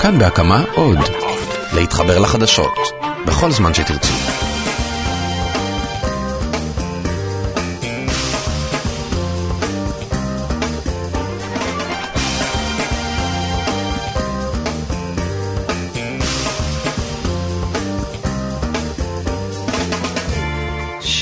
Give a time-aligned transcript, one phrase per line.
[0.00, 0.98] כאן בהקמה עוד.
[1.72, 2.78] להתחבר לחדשות,
[3.26, 4.12] בכל זמן שתרצו.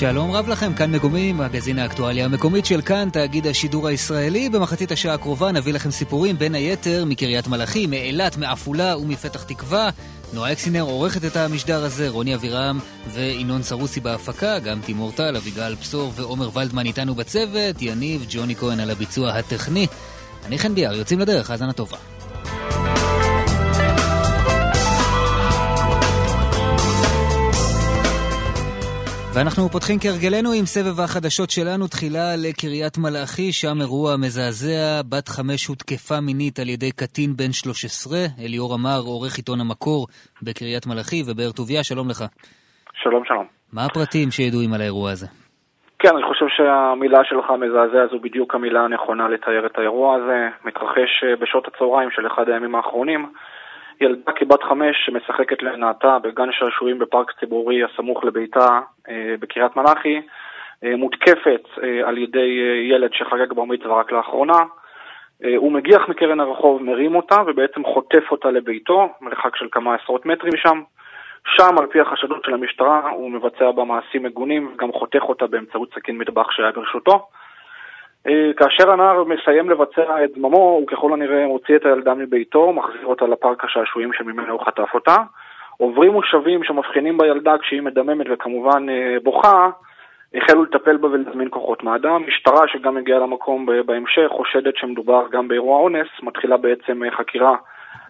[0.00, 4.48] שלום רב לכם, כאן מגומים, מגזין האקטואליה המקומית של כאן, תאגיד השידור הישראלי.
[4.48, 9.90] במחצית השעה הקרובה נביא לכם סיפורים בין היתר מקריית מלאכי, מאילת, מעפולה ומפתח תקווה.
[10.32, 12.78] נועה אקסינר עורכת את המשדר הזה, רוני אבירם
[13.14, 18.80] וינון סרוסי בהפקה, גם תימור טל, אביגל בשור ועומר ולדמן איתנו בצוות, יניב, ג'וני כהן
[18.80, 19.86] על הביצוע הטכני.
[20.46, 21.96] אני חן ביאר, יוצאים לדרך, האזנה טובה.
[29.40, 35.62] ואנחנו פותחים כהרגלנו עם סבב החדשות שלנו, תחילה לקריית מלאכי, שם אירוע מזעזע, בת חמש
[35.66, 38.12] הותקפה מינית על ידי קטין בן 13,
[38.44, 40.00] אליאור אמר, עורך עיתון המקור
[40.46, 42.20] בקריית מלאכי, ובאר טוביה, שלום לך.
[43.02, 43.46] שלום שלום.
[43.76, 45.26] מה הפרטים שידועים על האירוע הזה?
[45.98, 50.48] כן, אני חושב שהמילה שלך מזעזע זו בדיוק המילה הנכונה לתאר את האירוע הזה.
[50.64, 53.22] מתרחש בשעות הצהריים של אחד הימים האחרונים.
[54.00, 58.80] ילדה כבת חמש שמשחקת לנעתה בגן שעשועים בפארק ציבורי הסמוך לביתה אה,
[59.40, 60.20] בקריית מלאכי,
[60.84, 64.58] אה, מותקפת אה, על ידי ילד שחגג בר מצווה רק לאחרונה.
[65.56, 70.56] הוא מגיח מקרן הרחוב, מרים אותה ובעצם חוטף אותה לביתו, מרחק של כמה עשרות מטרים
[70.56, 70.82] שם.
[71.44, 75.94] שם, על פי החשדות של המשטרה, הוא מבצע בה מעשים מגונים וגם חותך אותה באמצעות
[75.94, 77.26] סכין מטבח שהיה ברשותו.
[78.26, 83.06] אה, כאשר הנער מסיים לבצע את דממו, הוא ככל הנראה מוציא את הילדה מביתו, מחזיר
[83.06, 85.16] אותה לפארק השעשועים שממנו הוא חטף אותה.
[85.80, 89.70] עוברים מושבים שמבחינים בילדה כשהיא מדממת וכמובן אה, בוכה,
[90.34, 92.18] החלו לטפל בה ולהזמין כוחות מד"א.
[92.18, 97.56] משטרה שגם הגיעה למקום בהמשך, חושדת שמדובר גם באירוע אונס, מתחילה בעצם אה, חקירה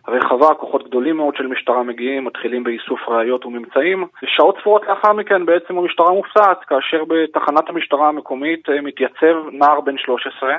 [0.09, 4.07] רחבה, כוחות גדולים מאוד של משטרה מגיעים, מתחילים באיסוף ראיות וממצאים.
[4.27, 9.99] שעות ספורות לאחר מכן בעצם המשטרה מופתעת, כאשר בתחנת המשטרה המקומית אה, מתייצב נער בן
[9.99, 10.56] 13,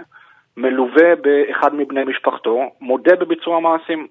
[0.58, 4.08] מלווה באחד מבני משפחתו, מודה בביצוע המעשים.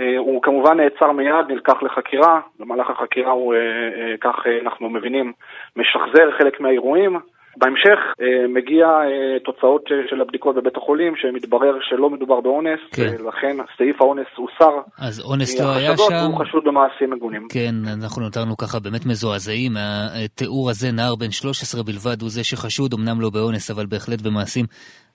[0.00, 5.32] אה, הוא כמובן נעצר מיד, נלקח לחקירה, במהלך החקירה הוא, אה, כך אנחנו מבינים,
[5.76, 7.18] משחזר חלק מהאירועים,
[7.56, 13.14] בהמשך אה, מגיע אה, תוצאות של הבדיקות בבית החולים, שמתברר שלא מדובר באונס, כן.
[13.18, 14.74] ולכן סעיף האונס הוסר.
[14.98, 16.14] אז אונס לא היה שם.
[16.26, 17.46] הוא חשוד במעשים מגונים.
[17.52, 22.94] כן, אנחנו נותרנו ככה באמת מזועזעים מהתיאור הזה, נער בן 13 בלבד הוא זה שחשוד,
[22.94, 24.64] אמנם לא באונס, אבל בהחלט במעשים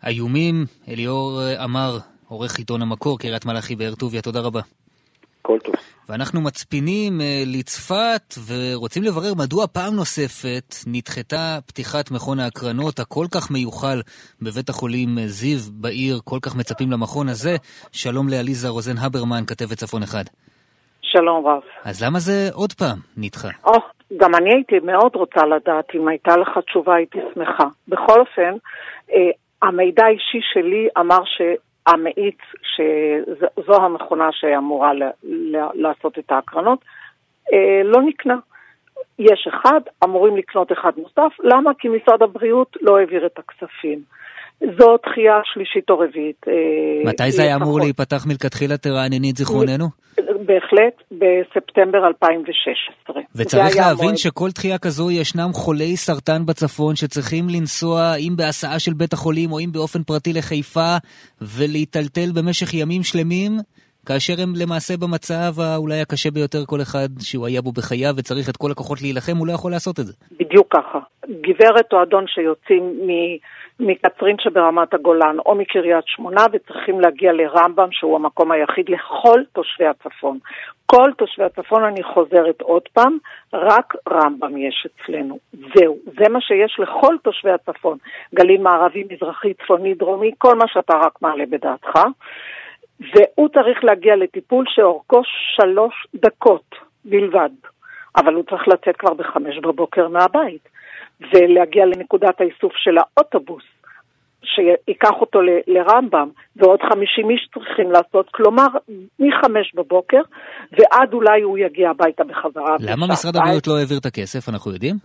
[0.08, 0.66] איומים.
[0.90, 1.98] אליאור אה, אמר,
[2.30, 4.62] עורך עיתון המקור, קריית מלאכי באר טוביה, תודה רבה.
[5.42, 5.76] כל טוב.
[6.10, 13.52] ואנחנו מצפינים אה, לצפת ורוצים לברר מדוע פעם נוספת נדחתה פתיחת מכון ההקרנות הכל כך
[13.52, 14.02] מיוחל
[14.42, 17.56] בבית החולים אה, זיו בעיר, כל כך מצפים למכון הזה.
[17.92, 20.24] שלום לעליזה רוזן הברמן, כתבת צפון אחד.
[21.02, 21.62] שלום רב.
[21.84, 23.50] אז למה זה עוד פעם נדחה?
[23.66, 23.74] או,
[24.18, 27.68] גם אני הייתי מאוד רוצה לדעת, אם הייתה לך תשובה הייתי שמחה.
[27.88, 28.54] בכל אופן,
[29.12, 31.42] אה, המידע האישי שלי אמר ש...
[31.88, 34.92] המאיץ, שזו המכונה שאמורה
[35.74, 36.80] לעשות את ההקרנות,
[37.54, 38.36] אה, לא נקנה.
[39.20, 41.40] יש אחד, אמורים לקנות אחד נוסף.
[41.40, 41.72] למה?
[41.80, 44.02] כי משרד הבריאות לא העביר את הכספים.
[44.60, 46.46] זו דחייה שלישית או רביעית.
[46.48, 49.86] אה, מתי זה היה אמור להיפתח מלכתחילה, תרענני את זיכרוננו?
[50.46, 53.22] בהחלט, בספטמבר 2016.
[53.36, 54.16] וצריך להבין אמור...
[54.16, 59.60] שכל דחייה כזו ישנם חולי סרטן בצפון שצריכים לנסוע, אם בהסעה של בית החולים או
[59.60, 60.96] אם באופן פרטי לחיפה,
[61.42, 63.52] ולהיטלטל במשך ימים שלמים,
[64.08, 68.58] כאשר הם למעשה במצב האולי הקשה ביותר כל אחד שהוא היה בו בחייו וצריך את
[68.58, 70.14] כל הכוחות להילחם, הוא לא יכול לעשות את זה.
[70.40, 71.00] בדיוק ככה.
[71.42, 73.10] גברת או אדון שיוצאים מ...
[73.80, 80.40] מקצרין שברמת הגולן או מקריית שמונה וצריכים להגיע לרמב"ם שהוא המקום היחיד לכל תושבי הצפון.
[80.86, 83.18] כל תושבי הצפון, אני חוזרת עוד פעם,
[83.54, 85.40] רק רמב"ם יש אצלנו.
[85.76, 87.98] זהו, זה מה שיש לכל תושבי הצפון.
[88.36, 92.00] גליל מערבי, מזרחי, צפוני, דרומי, כל מה שאתה רק מעלה בדעתך.
[93.00, 95.22] והוא צריך להגיע לטיפול שאורכו
[95.56, 97.50] שלוש דקות בלבד.
[98.16, 100.70] אבל הוא צריך לצאת כבר בחמש בבוקר מהבית.
[101.34, 103.64] ולהגיע לנקודת האיסוף של האוטובוס,
[104.44, 108.68] שייקח אותו ל- לרמב"ם, ועוד 50 איש צריכים לעשות, כלומר,
[109.20, 110.22] מחמש בבוקר,
[110.72, 112.76] ועד אולי הוא יגיע הביתה בחזרה.
[112.80, 114.96] למה משרד הבריאות לא העביר את הכסף, אנחנו יודעים?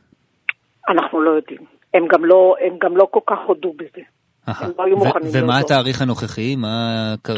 [0.88, 1.60] אנחנו לא יודעים.
[1.94, 4.02] הם גם לא, הם גם לא כל כך הודו בזה.
[4.48, 4.84] לא
[5.32, 6.56] ומה התאריך הנוכחי?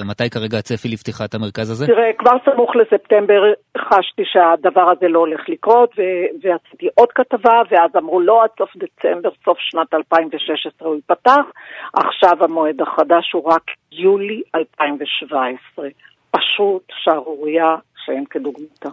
[0.05, 1.87] מתי כרגע הצפי לפתיחת המרכז הזה?
[1.87, 3.43] תראה, כבר סמוך לספטמבר
[3.79, 5.91] חשתי שהדבר הזה לא הולך לקרות,
[6.43, 11.45] ועשיתי עוד כתבה, ואז אמרו לא עד סוף דצמבר, סוף שנת 2016 הוא ייפתח.
[11.93, 13.63] עכשיו המועד החדש הוא רק
[13.93, 15.89] יולי 2017.
[16.31, 18.89] פשוט שערורייה שאין כדוגמתה.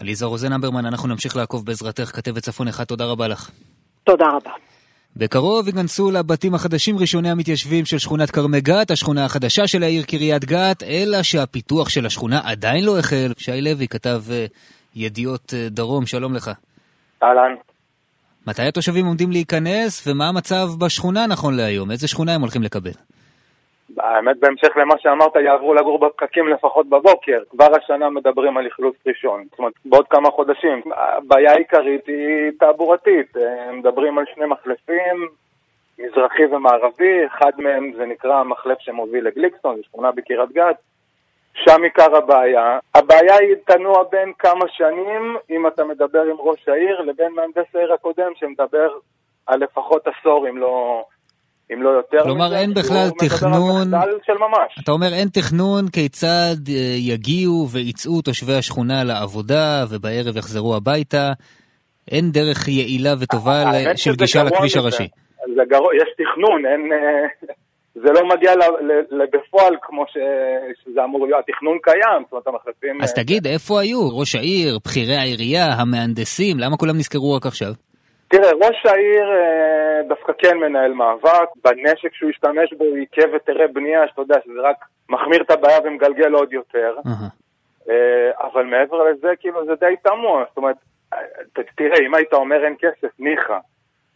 [0.00, 3.50] עליזה רוזן אמברמן, אנחנו נמשיך לעקוב בעזרתך, כתבת צפון אחד, תודה רבה לך.
[4.04, 4.50] תודה רבה.
[5.18, 10.44] בקרוב ייכנסו לבתים החדשים ראשוני המתיישבים של שכונת כרמי גת, השכונה החדשה של העיר קריית
[10.44, 13.32] גת, אלא שהפיתוח של השכונה עדיין לא החל.
[13.38, 14.32] שי לוי כתב uh,
[14.94, 16.50] ידיעות uh, דרום, שלום לך.
[17.22, 17.54] אהלן.
[18.46, 21.90] מתי התושבים עומדים להיכנס, ומה המצב בשכונה נכון להיום?
[21.90, 22.92] איזה שכונה הם הולכים לקבל?
[23.98, 27.42] האמת, בהמשך למה שאמרת, יעברו לגור בפקקים לפחות בבוקר.
[27.50, 29.44] כבר השנה מדברים על אכלוס ראשון.
[29.50, 30.82] זאת אומרת, בעוד כמה חודשים.
[30.94, 33.36] הבעיה העיקרית היא תעבורתית.
[33.72, 35.28] מדברים על שני מחלפים,
[35.98, 40.76] מזרחי ומערבי, אחד מהם זה נקרא המחלף שמוביל לגליקסון, זו שכונה בקריית גת.
[41.54, 42.78] שם עיקר הבעיה.
[42.94, 47.92] הבעיה היא תנוע בין כמה שנים, אם אתה מדבר עם ראש העיר, לבין מהנדס העיר
[47.92, 48.88] הקודם, שמדבר
[49.46, 51.04] על לפחות עשור, אם לא...
[51.72, 53.90] אם לא יותר כלומר אין בכלל מדבר תכנון.
[54.82, 61.32] אתה אומר אין תכנון כיצד אה, יגיעו ויצאו תושבי השכונה לעבודה ובערב יחזרו הביתה,
[62.10, 64.76] אין דרך יעילה וטובה האמת של גישה לכביש.
[64.76, 65.08] הראשי.
[65.54, 66.92] זה גרוע, יש תכנון, אין...
[66.92, 67.54] אה,
[68.02, 70.16] זה לא מגיע ל- ל- לבפועל כמו ש...
[70.84, 73.02] שזה אמור להיות, התכנון קיים, זאת אומרת המחלפים...
[73.02, 74.18] אז אה, תגיד, איפה היו?
[74.18, 77.72] ראש העיר, בכירי העירייה, המהנדסים, למה כולם נזכרו רק עכשיו?
[78.28, 83.68] תראה, ראש העיר אה, דווקא כן מנהל מאבק, בנשק שהוא השתמש בו הוא עיכב היתרי
[83.68, 86.96] בנייה, שאתה יודע שזה רק מחמיר את הבעיה ומגלגל עוד יותר.
[87.90, 90.76] אה, אבל מעבר לזה, כאילו זה די תמוה, זאת אומרת,
[91.14, 91.18] אה,
[91.76, 93.58] תראה, אם היית אומר אין כסף, ניחא.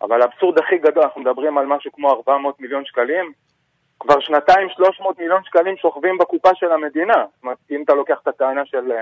[0.02, 3.32] אבל האבסורד הכי גדול, אנחנו מדברים על משהו כמו 400 מיליון שקלים,
[4.00, 7.14] כבר שנתיים 300 מיליון שקלים שוכבים בקופה של המדינה.
[7.14, 8.92] זאת אומרת, אם אתה לוקח את הטענה של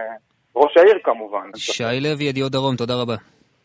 [0.56, 1.50] ראש העיר כמובן.
[1.56, 3.14] שי לוי, ידיעות דרום, תודה רבה.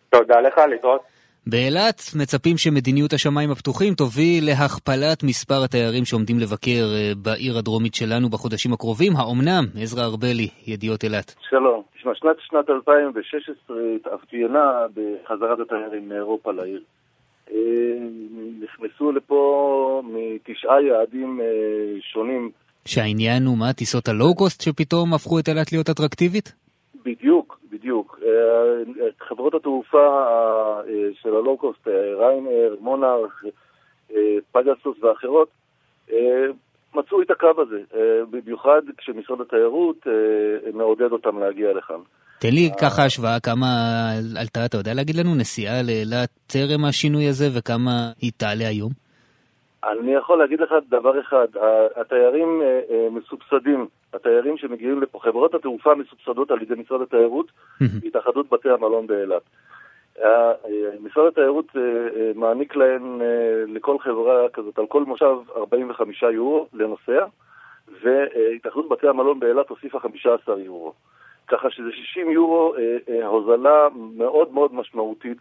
[0.10, 1.13] תודה לך, להתראות.
[1.48, 8.30] באילת מצפים שמדיניות השמיים הפתוחים תוביל להכפלת מספר התיירים שעומדים לבקר אה, בעיר הדרומית שלנו
[8.30, 9.14] בחודשים הקרובים.
[9.16, 9.66] האומנם?
[9.82, 11.36] עזרא ארבלי, ידיעות אילת.
[11.50, 11.82] שלום.
[11.96, 16.82] תשמע, שנת שנת 2016 התאפיינה בחזרת התיירים מאירופה לעיר.
[17.52, 17.58] אה,
[18.64, 22.52] נכנסו לפה מתשעה יעדים אה, שונים
[22.86, 26.54] שהעניין הוא מה, טיסות הלואו-קוסט שפתאום הפכו את אילת להיות אטרקטיבית?
[27.06, 27.43] בדיוק,
[27.94, 28.20] בדיוק.
[28.26, 30.84] אה, חברות התעופה אה,
[31.22, 33.32] של הלואו-קוסט, אה, ריינר, מונארק,
[34.16, 35.48] אה, פגסוס ואחרות,
[36.12, 36.46] אה,
[36.96, 38.00] מצאו את הקו הזה, אה,
[38.32, 42.00] במיוחד כשמשרד התיירות אה, מעודד אותם להגיע לכאן.
[42.40, 43.68] תן לי ככה השוואה כמה
[44.40, 49.03] עלתה, אתה יודע להגיד לנו, נסיעה לאילת טרם השינוי הזה וכמה היא תעלה היום?
[49.92, 51.48] אני יכול להגיד לך דבר אחד,
[51.96, 57.52] התיירים אה, אה, מסובסדים, התיירים שמגיעים לפה, חברות התעופה מסובסדות על ידי משרד התיירות,
[58.06, 59.42] התאחדות בתי המלון באילת.
[60.24, 60.52] אה,
[61.02, 61.66] משרד התיירות
[62.36, 63.22] מעניק להם,
[63.68, 67.26] לכל חברה כזאת, על כל מושב 45 יורו לנוסע,
[68.02, 70.94] והתאחדות בתי המלון באילת הוסיפה 15 יורו.
[71.48, 72.76] ככה שזה 60 יורו
[73.24, 75.38] הוזלה מאוד מאוד משמעותית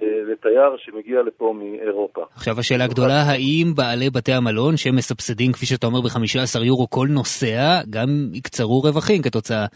[0.00, 2.24] לתייר שמגיע לפה מאירופה.
[2.34, 7.80] עכשיו השאלה הגדולה, האם בעלי בתי המלון שמסבסדים, כפי שאתה אומר, ב-15 יורו כל נוסע,
[7.90, 9.66] גם יקצרו רווחים כתוצאה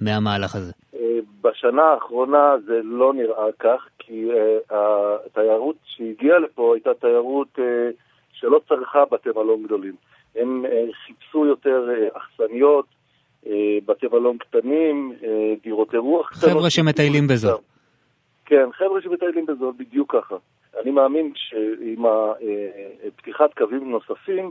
[0.00, 0.72] מהמהלך הזה?
[0.94, 4.74] אה, בשנה האחרונה זה לא נראה כך, כי uh,
[5.26, 7.62] התיירות שהגיעה לפה הייתה תיירות uh,
[8.32, 9.94] שלא צרכה בתי מלון גדולים.
[10.36, 12.86] הם uh, חיפשו יותר אכסניות,
[13.86, 15.14] בתי מלון קטנים,
[15.62, 16.50] דירות אירוח קטנות.
[16.50, 17.50] חבר'ה שמטיילים בזול.
[18.52, 20.36] כן, חבר'ה שמטיילים בזול, בדיוק ככה.
[20.82, 24.50] אני מאמין שעם אה, פתיחת קווים נוספים,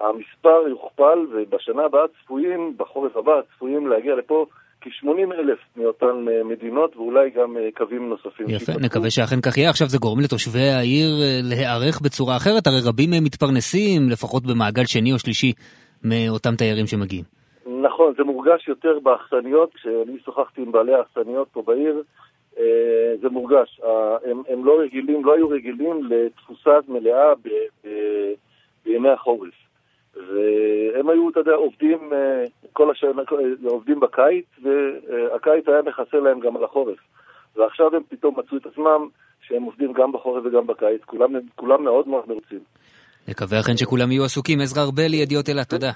[0.00, 4.46] המספר יוכפל, ובשנה הבאה צפויים, בחורף הבא, צפויים להגיע לפה
[4.80, 8.46] כ-80 אלף מאותן אה, מדינות, ואולי גם אה, קווים נוספים.
[8.48, 8.80] יפה, שיפתחו.
[8.80, 9.70] נקווה שאכן כך יהיה.
[9.70, 11.08] עכשיו זה גורם לתושבי העיר
[11.42, 15.52] להיערך בצורה אחרת, הרי רבים מהם מתפרנסים, לפחות במעגל שני או שלישי,
[16.04, 17.24] מאותם תיירים שמגיעים.
[17.82, 22.02] נכון, זה מורגש יותר באכסניות, כשאני שוחחתי עם בעלי האכסניות פה בעיר,
[23.20, 23.80] זה מורגש.
[23.84, 27.48] אה, הם, הם לא רגילים, לא היו רגילים לתפוסה מלאה ב,
[27.84, 27.88] ב,
[28.84, 29.54] בימי החורף.
[30.14, 33.22] והם היו, אתה יודע, עובדים אה, כל השנה,
[33.64, 36.98] עובדים בקיץ, והקיץ היה מכסה להם גם על החורף.
[37.56, 39.08] ועכשיו הם פתאום מצאו את עצמם
[39.40, 42.60] שהם עובדים גם בחורף וגם בקיץ, כולם, כולם מאוד מאוד מרוצים.
[43.28, 44.60] נקווה אכן שכולם יהיו עסוקים.
[44.60, 45.90] עזרא ארבלי, ידיעות אילת, תודה.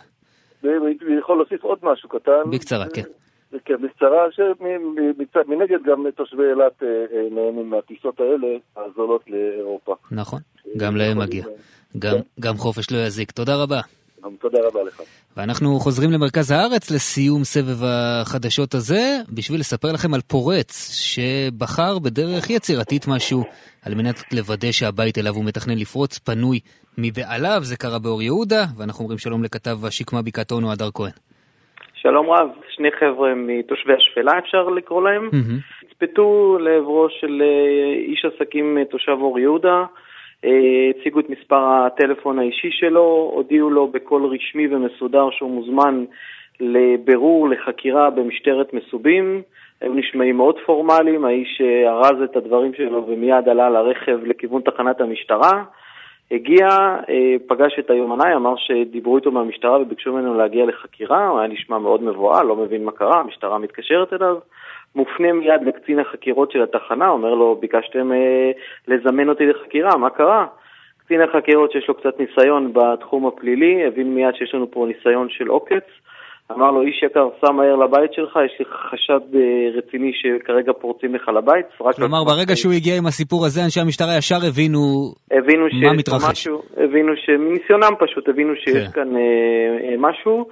[0.63, 2.51] ואני יכול להוסיף עוד משהו קטן.
[2.51, 3.24] בקצרה, כן.
[3.65, 8.47] כן, בקצרה, שמנגד גם תושבי אילת אה, אה, נהנים מהטיסות האלה,
[8.77, 9.95] הזולות לאירופה.
[10.11, 10.41] נכון,
[10.77, 11.45] גם להם מגיע.
[11.99, 13.31] גם, גם חופש לא יזיק.
[13.31, 13.81] תודה רבה.
[14.41, 15.03] תודה רבה לך.
[15.37, 22.51] ואנחנו חוזרים למרכז הארץ לסיום סבב החדשות הזה, בשביל לספר לכם על פורץ שבחר בדרך
[22.51, 23.45] יצירתית משהו,
[23.83, 26.61] על מנת לוודא שהבית אליו הוא מתכנן לפרוץ פנוי
[26.99, 31.13] מבעליו, זה קרה באור יהודה, ואנחנו אומרים שלום לכתב השקמה בקעת אונו, הדר כהן.
[32.07, 35.31] שלום רב, שני חבר'ה מתושבי השפלה אפשר לקרוא להם.
[35.85, 39.85] נצפתו לעברו של אה, איש עסקים אה, תושב אור יהודה,
[40.45, 40.51] אה,
[40.91, 46.05] הציגו את מספר הטלפון האישי שלו, הודיעו לו בקול רשמי ומסודר שהוא מוזמן
[46.61, 49.43] לבירור, לחקירה במשטרת מסובים.
[49.81, 55.63] היו נשמעים מאוד פורמליים, האיש ארז את הדברים שלו ומיד עלה לרכב לכיוון תחנת המשטרה.
[56.31, 56.67] הגיע,
[57.09, 61.79] אה, פגש את היומנאי, אמר שדיברו איתו מהמשטרה וביקשו ממנו להגיע לחקירה, הוא היה נשמע
[61.79, 64.37] מאוד מבוהל, לא מבין מה קרה, המשטרה מתקשרת אליו,
[64.95, 68.51] מופנה מיד לקצין החקירות של התחנה, אומר לו, ביקשתם אה,
[68.89, 70.47] לזמן אותי לחקירה, מה קרה?
[71.05, 75.49] קצין החקירות שיש לו קצת ניסיון בתחום הפלילי, הבין מיד שיש לנו פה ניסיון של
[75.49, 75.85] עוקץ,
[76.53, 79.41] אמר לו, איש יקר, סע מהר לבית שלך, יש לי חשד אה,
[79.79, 81.67] רציני שכרגע פורצים לך לבית.
[81.97, 84.79] כלומר, ברגע שהוא הגיע עם הסיפור הזה, אנשי המשטרה ישר הבינו,
[85.31, 86.31] הבינו מה מתרחש.
[86.31, 88.93] משהו, הבינו שמניסיונם פשוט, הבינו שיש כן.
[88.93, 89.21] כאן אה,
[89.89, 90.45] אה, משהו.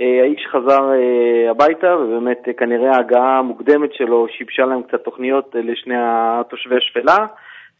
[0.00, 5.56] אה, האיש חזר אה, הביתה, ובאמת אה, כנראה ההגעה המוקדמת שלו שיבשה להם קצת תוכניות
[5.56, 7.26] אה, לשני התושבי השפלה.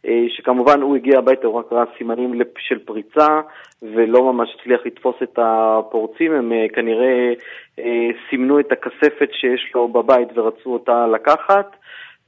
[0.07, 3.41] אה, שכמובן הוא הגיע הביתה, הוא רק ראה סימנים של פריצה
[3.81, 7.33] ולא ממש הצליח לתפוס את הפורצים, הם אה, כנראה
[7.79, 11.75] אה, סימנו את הכספת שיש לו בבית ורצו אותה לקחת.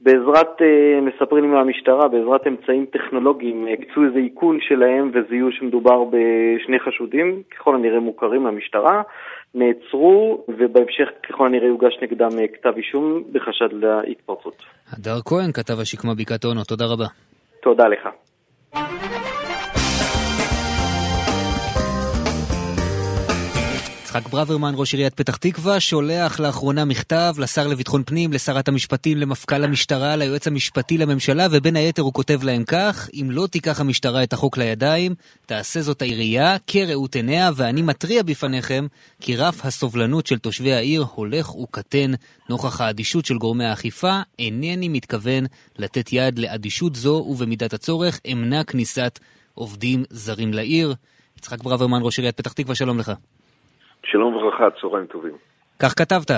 [0.00, 0.62] בעזרת,
[1.02, 7.74] מספרים לי מהמשטרה, בעזרת אמצעים טכנולוגיים, ביצעו איזה איכון שלהם וזיהו שמדובר בשני חשודים, ככל
[7.74, 9.02] הנראה מוכרים למשטרה,
[9.54, 14.62] נעצרו ובהמשך ככל הנראה יוגש נגדם כתב אישום בחשד להתפרצות.
[14.92, 17.27] הדר כהן, כתב השקמה בקעת אונו, תודה רבה.
[17.62, 18.08] תודה לך.
[24.08, 29.64] יצחק ברוורמן, ראש עיריית פתח תקווה, שולח לאחרונה מכתב לשר לביטחון פנים, לשרת המשפטים, למפכ"ל
[29.64, 34.32] המשטרה, ליועץ המשפטי לממשלה, ובין היתר הוא כותב להם כך: אם לא תיקח המשטרה את
[34.32, 35.14] החוק לידיים,
[35.46, 38.86] תעשה זאת העירייה כראות עיניה, ואני מתריע בפניכם
[39.20, 42.12] כי רף הסובלנות של תושבי העיר הולך וקטן
[42.48, 44.20] נוכח האדישות של גורמי האכיפה.
[44.38, 45.44] אינני מתכוון
[45.78, 49.18] לתת יד לאדישות זו, ובמידת הצורך אמנע כניסת
[49.54, 50.94] עובדים זרים לעיר.
[51.38, 53.12] יצחק ברוורמן, ראש עיריית פתח תקווה, שלום לך.
[54.10, 55.32] שלום וברכה, צהריים טובים.
[55.82, 56.30] כך כתבת.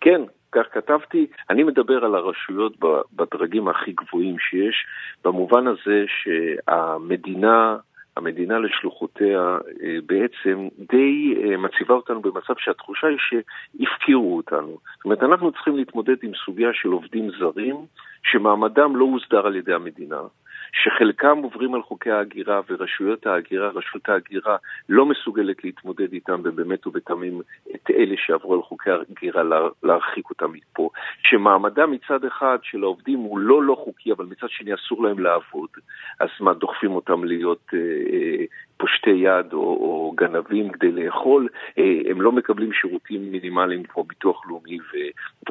[0.00, 0.20] כן,
[0.52, 1.26] כך כתבתי.
[1.50, 2.72] אני מדבר על הרשויות
[3.12, 4.86] בדרגים הכי גבוהים שיש,
[5.24, 7.76] במובן הזה שהמדינה,
[8.16, 14.78] המדינה לשלוחותיה אה, בעצם די אה, מציבה אותנו במצב שהתחושה היא שהפקירו אותנו.
[14.96, 17.76] זאת אומרת, אנחנו צריכים להתמודד עם סוגיה של עובדים זרים
[18.22, 20.20] שמעמדם לא הוסדר על ידי המדינה.
[20.72, 24.56] שחלקם עוברים על חוקי ההגירה ורשויות ההגירה, רשות ההגירה
[24.88, 27.40] לא מסוגלת להתמודד איתם ובאמת ובתמים
[27.74, 29.42] את אלה שעברו על חוקי ההגירה
[29.82, 30.90] להרחיק אותם מפה.
[31.22, 35.68] שמעמדם מצד אחד של העובדים הוא לא לא חוקי, אבל מצד שני אסור להם לעבוד.
[36.20, 38.44] אז מה, דוחפים אותם להיות אה, אה,
[38.76, 41.48] פושטי יד או, או גנבים כדי לאכול,
[41.78, 44.96] אה, הם לא מקבלים שירותים מינימליים כמו ביטוח לאומי ו,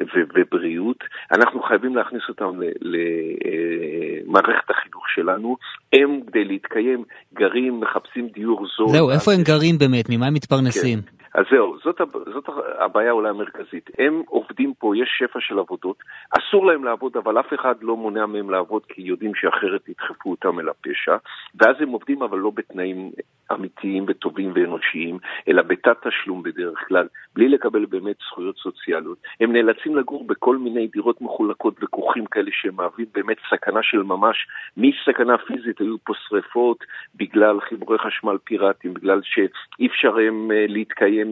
[0.01, 1.03] ו, ובריאות.
[1.31, 5.57] אנחנו חייבים להכניס אותם למערכת אה, החינוך שלנו.
[5.93, 7.03] הם, כדי להתקיים,
[7.33, 8.89] גרים, מחפשים דיור זול.
[8.89, 10.05] זהו, איפה הם גרים באמת?
[10.09, 11.01] ממה הם מתפרנסים?
[11.01, 11.16] כן.
[11.37, 12.01] אז זהו, זאת,
[12.33, 13.89] זאת הבעיה אולי המרכזית.
[13.97, 15.97] הם עובדים פה, יש שפע של עבודות,
[16.37, 20.59] אסור להם לעבוד, אבל אף אחד לא מונע מהם לעבוד כי יודעים שאחרת ידחפו אותם
[20.59, 21.15] אל הפשע,
[21.55, 23.11] ואז הם עובדים אבל לא בתנאים
[23.51, 25.17] אמיתיים וטובים ואנושיים,
[25.47, 29.17] אלא בתת תשלום בדרך כלל, בלי לקבל באמת זכויות סוציאליות.
[29.39, 34.47] הם נאלצים לגור בכל מיני דירות מחולקות וכוכים כאלה שהם מהווים באמת סכנה של ממש.
[34.77, 36.83] מסכנה פיזית היו פה שריפות
[37.15, 40.65] בגלל חיבורי חשמל פיראטיים, בגלל שאי אפשר הם אה,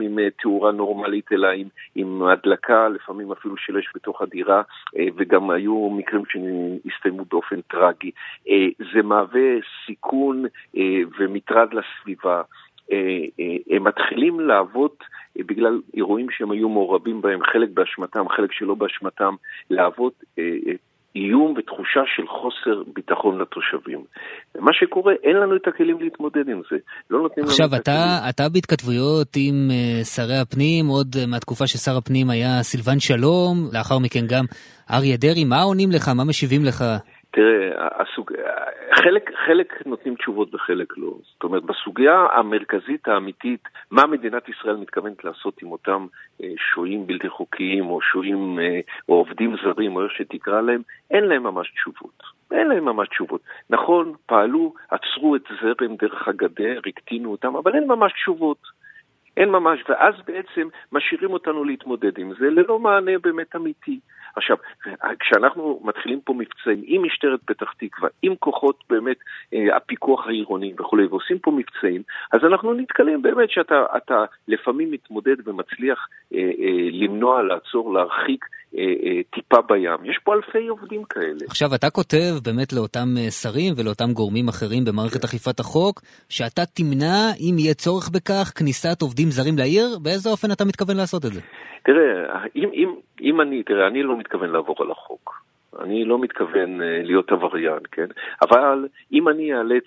[0.01, 4.61] להתקיים עם אה, תאורה נורמלית, אלא עם, עם הדלקה, לפעמים אפילו של אש בתוך הדירה,
[4.97, 8.11] אה, וגם היו מקרים שהסתיימו באופן טרגי.
[8.93, 9.49] זה מהווה
[9.85, 10.45] סיכון
[11.19, 12.41] ומטרד לסביבה.
[12.91, 12.97] אה,
[13.39, 14.91] אה, הם מתחילים לעבוד
[15.37, 19.35] אה, בגלל אירועים שהם היו מעורבים בהם, חלק באשמתם, חלק שלא באשמתם,
[19.69, 20.13] לעבוד
[21.15, 24.03] איום ותחושה של חוסר ביטחון לתושבים.
[24.55, 26.77] ומה שקורה, אין לנו את הכלים להתמודד עם זה.
[27.09, 28.29] לא נותנים עכשיו, לנו אתה, את הכלים.
[28.29, 29.71] אתה בהתכתבויות עם
[30.15, 34.45] שרי הפנים, עוד מהתקופה ששר הפנים היה סילבן שלום, לאחר מכן גם
[34.91, 36.09] אריה דרעי, מה עונים לך?
[36.09, 36.83] מה משיבים לך?
[37.35, 38.31] תראה, הסוג...
[38.93, 41.11] חלק, חלק נותנים תשובות וחלק לא.
[41.33, 46.07] זאת אומרת, בסוגיה המרכזית האמיתית, מה מדינת ישראל מתכוונת לעשות עם אותם
[46.43, 51.23] אה, שוהים בלתי חוקיים, או שוהים, אה, או עובדים זרים, או איך שתקרא להם, אין
[51.23, 52.23] להם ממש תשובות.
[52.51, 53.41] אין להם ממש תשובות.
[53.69, 58.59] נכון, פעלו, עצרו את זרם דרך הגדר, הקטינו אותם, אבל אין ממש תשובות.
[59.37, 63.99] אין ממש, ואז בעצם משאירים אותנו להתמודד עם זה ללא מענה באמת אמיתי.
[64.35, 64.57] עכשיו,
[65.19, 69.17] כשאנחנו מתחילים פה מבצעים עם משטרת פתח תקווה, עם כוחות באמת
[69.53, 72.01] אה, הפיקוח העירוני וכולי, ועושים פה מבצעים,
[72.31, 78.45] אז אנחנו נתקלים באמת שאתה לפעמים מתמודד ומצליח אה, אה, למנוע, לעצור, להרחיק
[78.77, 80.11] אה, אה, טיפה בים.
[80.11, 81.45] יש פה אלפי עובדים כאלה.
[81.47, 85.27] עכשיו, אתה כותב באמת לאותם אה, שרים ולאותם גורמים אחרים במערכת כן.
[85.27, 89.87] אכיפת החוק, שאתה תמנע, אם יהיה צורך בכך, כניסת עובדים זרים לעיר?
[90.03, 91.41] באיזה אופן אתה מתכוון לעשות את זה?
[91.85, 92.89] תראה, אם, אם,
[93.21, 95.45] אם אני, תראה, אני לא מתכוון לעבור על החוק.
[95.79, 98.07] אני לא מתכוון להיות עבריין, כן?
[98.41, 99.83] אבל אם אני אאלץ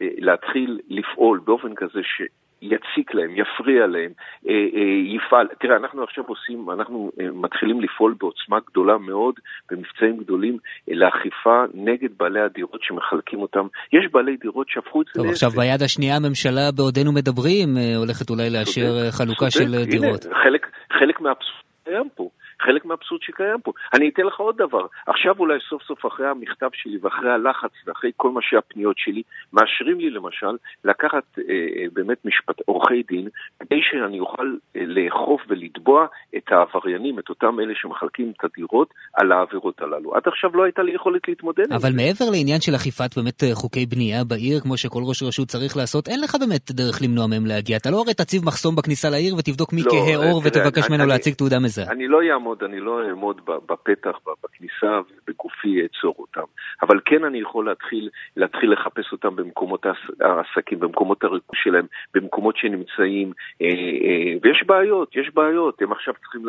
[0.00, 2.22] להתחיל לפעול באופן כזה ש...
[2.62, 4.12] יציק להם, יפריע להם,
[4.48, 5.46] אה, אה, יפעל.
[5.60, 9.34] תראה, אנחנו עכשיו עושים, אנחנו אה, מתחילים לפעול בעוצמה גדולה מאוד,
[9.70, 10.58] במבצעים גדולים,
[10.88, 13.66] לאכיפה נגד בעלי הדירות שמחלקים אותם.
[13.92, 15.12] יש בעלי דירות שהפכו את זה...
[15.22, 20.24] טוב, עכשיו ביד השנייה הממשלה בעודנו מדברים, הולכת אולי לאשר חלוקה של דירות.
[20.44, 20.66] חלק,
[20.98, 22.28] חלק מהאבסורד קיים פה.
[22.64, 23.72] חלק מהאבסורד שקיים פה.
[23.94, 24.86] אני אתן לך עוד דבר.
[25.06, 29.98] עכשיו אולי סוף סוף אחרי המכתב שלי ואחרי הלחץ ואחרי כל מה שהפניות שלי, מאשרים
[29.98, 33.28] לי למשל לקחת אה, אה, באמת משפט, עורכי דין,
[33.60, 39.32] כדי שאני אוכל אה, לאכוף ולתבוע את העבריינים, את אותם אלה שמחלקים את הדירות, על
[39.32, 40.14] העבירות הללו.
[40.16, 41.88] עד עכשיו לא הייתה לי יכולת להתמודד עם זה.
[41.88, 45.76] אבל מעבר לעניין של אכיפת באמת אה, חוקי בנייה בעיר, כמו שכל ראש רשות צריך
[45.76, 47.76] לעשות, אין לך באמת דרך למנוע מהם להגיע.
[47.76, 51.34] אתה לא הרי תציב מחסום בכניסה לעיר ותבדוק מי לא, כהה עור ותבקש ממנו להציג
[51.34, 51.92] תעודה מזהה.
[51.92, 56.46] אני לא אעמוד אעמוד, אני לא אעמוד בפתח, בכניסה, ובגופי אעצור אותם.
[56.82, 59.86] אבל כן אני יכול להתחיל, להתחיל לחפש אותם במקומות
[60.20, 63.32] העסקים, במקומות הריכוז שלהם, במקומות שנמצאים,
[63.62, 65.82] אה, אה, ויש בעיות, יש בעיות.
[65.82, 66.42] הם עכשיו צריכים,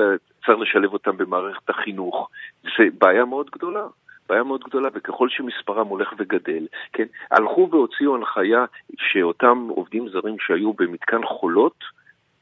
[0.45, 2.29] צריך לשלב אותם במערכת החינוך.
[2.63, 3.83] זה בעיה מאוד גדולה.
[4.29, 8.65] בעיה מאוד גדולה, וככל שמספרם הולך וגדל, כן, הלכו והוציאו הנחיה
[8.97, 11.83] שאותם עובדים זרים שהיו במתקן חולות,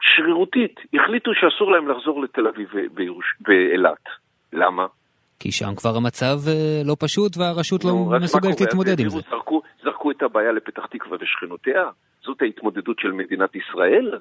[0.02, 2.70] שרירותית החליטו שאסור להם לחזור לתל אביב
[3.48, 4.06] ואילת.
[4.54, 4.86] למה?
[5.40, 9.20] כי שם כבר המצב אה, לא פשוט והרשות לא מסוגלת להתמודד עם זה.
[9.30, 11.84] זרקו, זרקו את הבעיה לפתח תקווה ושכנותיה?
[12.22, 14.20] זאת ההתמודדות של מדינת ישראל?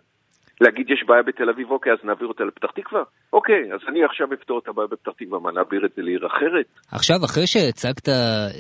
[0.61, 3.02] להגיד יש בעיה בתל אביב, אוקיי, אז נעביר אותה לפתח תקווה?
[3.33, 6.67] אוקיי, אז אני עכשיו אפתור את הבעיה בפתח תקווה, מה, נעביר את זה לעיר אחרת?
[6.93, 8.09] עכשיו, אחרי שהצגת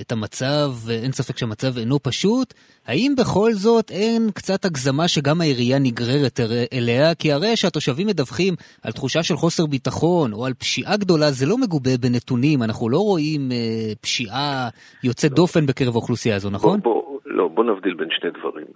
[0.00, 0.68] את המצב,
[1.02, 2.54] אין ספק שהמצב אינו פשוט,
[2.86, 6.40] האם בכל זאת אין קצת הגזמה שגם העירייה נגררת
[6.72, 7.14] אליה?
[7.14, 11.56] כי הרי שהתושבים מדווחים על תחושה של חוסר ביטחון או על פשיעה גדולה, זה לא
[11.58, 14.68] מגובה בנתונים, אנחנו לא רואים אה, פשיעה
[15.04, 15.36] יוצאת לא.
[15.36, 16.80] דופן בקרב האוכלוסייה הזו, נכון?
[16.80, 18.66] בוא, בוא, לא, בוא נבדיל בין שני דברים.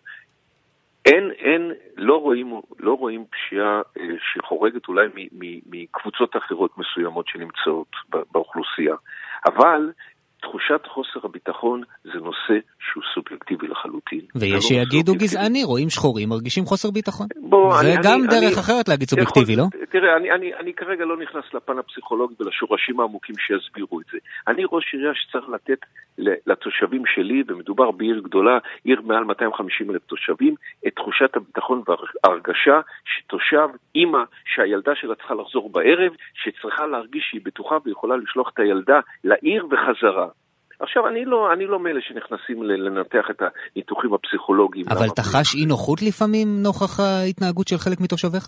[1.04, 5.08] אין, אין, לא רואים, לא רואים פשיעה אה, שחורגת אולי
[5.66, 7.88] מקבוצות אחרות מסוימות שנמצאות
[8.32, 8.94] באוכלוסייה,
[9.46, 9.92] אבל
[10.42, 12.58] תחושת חוסר הביטחון זה נושא
[12.92, 14.20] שהוא סובייקטיבי לחלוטין.
[14.34, 17.26] ויש לא שיגידו גזעני, רואים שחורים, מרגישים חוסר ביטחון.
[17.36, 19.84] בוא, זה אני, גם אני, דרך אני, אחרת להגיד סובייקטיבי, יכול, לא?
[19.90, 24.18] תראה, אני, אני, אני כרגע לא נכנס לפן הפסיכולוגי ולשורשים העמוקים שיסבירו את זה.
[24.48, 25.78] אני ראש עירייה שצריך לתת
[26.18, 30.54] לתושבים שלי, ומדובר בעיר גדולה, עיר מעל 250 אלף תושבים,
[30.86, 34.22] את תחושת הביטחון וההרגשה שתושב, אימא,
[34.54, 40.28] שהילדה שלה צריכה לחזור בערב, שצריכה להרגיש שהיא בטוחה ויכולה לשלוח את הילדה לעיר וחזרה.
[40.80, 44.86] עכשיו, אני לא, אני לא מאלה שנכנסים לנתח את הניתוחים הפסיכולוגיים.
[44.88, 48.46] אבל אתה חש אי נוחות לפעמים נוכח ההתנהגות של חלק מתושביך?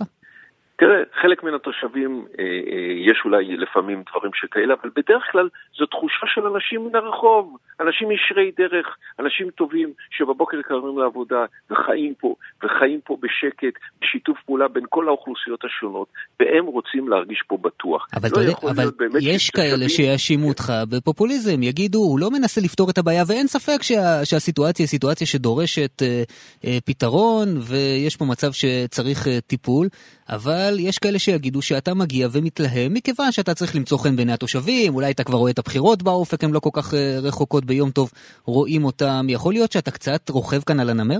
[0.79, 5.87] תראה, חלק מן התושבים, אה, אה, יש אולי לפעמים דברים שכאלה, אבל בדרך כלל זו
[5.87, 8.87] תחושה של אנשים מן הרחוב, אנשים ישרי דרך,
[9.21, 12.35] אנשים טובים שבבוקר קרבים לעבודה וחיים פה,
[12.65, 16.09] וחיים פה בשקט, בשיתוף פעולה בין כל האוכלוסיות השונות,
[16.41, 18.07] והם רוצים להרגיש פה בטוח.
[18.15, 22.99] אבל, לא תודה, אבל יש כאלה שיאשימו אותך בפופוליזם, יגידו, הוא לא מנסה לפתור את
[22.99, 26.23] הבעיה, ואין ספק שה, שהסיטואציה היא סיטואציה שדורשת אה,
[26.65, 29.87] אה, פתרון, ויש פה מצב שצריך אה, טיפול.
[30.29, 35.11] אבל יש כאלה שיגידו שאתה מגיע ומתלהם מכיוון שאתה צריך למצוא חן בעיני התושבים, אולי
[35.11, 38.11] אתה כבר רואה את הבחירות באופק, הן לא כל כך אה, רחוקות ביום טוב,
[38.45, 39.27] רואים אותם.
[39.29, 41.19] יכול להיות שאתה קצת רוכב כאן על הנמר?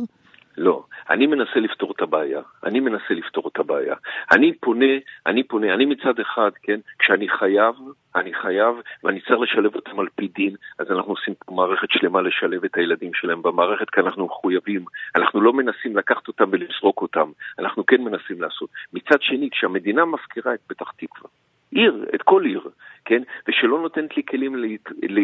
[0.57, 0.83] לא.
[1.11, 3.95] אני מנסה לפתור את הבעיה, אני מנסה לפתור את הבעיה.
[4.33, 4.95] אני פונה,
[5.27, 7.75] אני פונה, אני מצד אחד, כן, כשאני חייב,
[8.17, 12.65] אני חייב, ואני צריך לשלב אותם על פי דין, אז אנחנו עושים מערכת שלמה לשלב
[12.65, 14.85] את הילדים שלהם במערכת, כי אנחנו מחויבים.
[15.17, 18.71] אנחנו לא מנסים לקחת אותם ולזרוק אותם, אנחנו כן מנסים לעשות.
[18.93, 21.31] מצד שני, כשהמדינה מפקירה את פתח תקווה,
[21.71, 22.61] עיר, את כל עיר,
[23.05, 23.23] כן?
[23.49, 25.23] ושלא נותנת לי כלים להת, לה,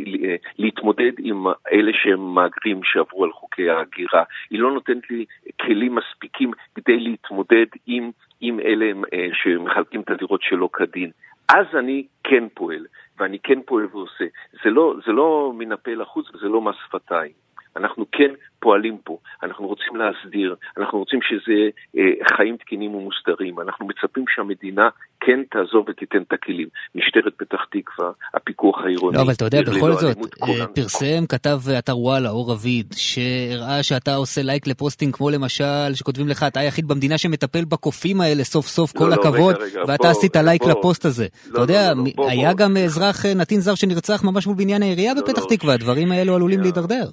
[0.58, 4.22] להתמודד עם אלה שהם מהגרים שעברו על חוקי ההגירה.
[4.50, 5.24] היא לא נותנת לי
[5.60, 11.10] כלים מספיקים כדי להתמודד עם, עם אלה אה, שמחלקים את הדירות שלא כדין.
[11.48, 12.86] אז אני כן פועל,
[13.18, 14.24] ואני כן פועל ועושה.
[14.64, 17.32] זה לא, זה לא מן הפה לחוץ וזה לא מס שפתיים.
[17.76, 21.60] אנחנו כן פועלים פה, אנחנו רוצים להסדיר, אנחנו רוצים שזה
[21.96, 24.88] אה, חיים תקינים ומוסדרים, אנחנו מצפים שהמדינה
[25.20, 26.68] כן תעזוב ותיתן את הכלים.
[26.94, 29.16] משטרת פתח תקווה, הפיקוח העירוני.
[29.16, 34.14] לא, אבל אתה יודע, בכל זאת, אה, פרסם כתב אתר וואלה, אור רביד, שהראה שאתה
[34.14, 38.66] עושה לייק ל posting כמו למשל, שכותבים לך, אתה היחיד במדינה שמטפל בקופים האלה סוף
[38.66, 39.56] סוף, כל לא, לא הכבוד,
[39.86, 41.26] ואתה עשית לייק לפוסט הזה.
[41.52, 41.92] אתה יודע,
[42.28, 46.34] היה גם אזרח אה, נתין זר שנרצח ממש מול בניין העירייה בפתח תקווה, הדברים האלו
[46.34, 47.04] עלולים להידרדר.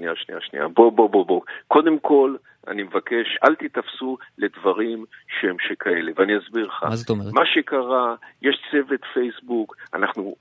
[0.00, 0.68] שנייה, שנייה, שנייה.
[0.68, 1.40] בוא, בוא, בוא, בוא.
[1.68, 2.34] קודם כל,
[2.68, 5.04] אני מבקש, אל תיתפסו לדברים
[5.40, 6.84] שהם שכאלה, ואני אסביר לך.
[6.84, 7.32] מה זאת אומרת?
[7.32, 10.34] מה שקרה, יש צוות פייסבוק, אנחנו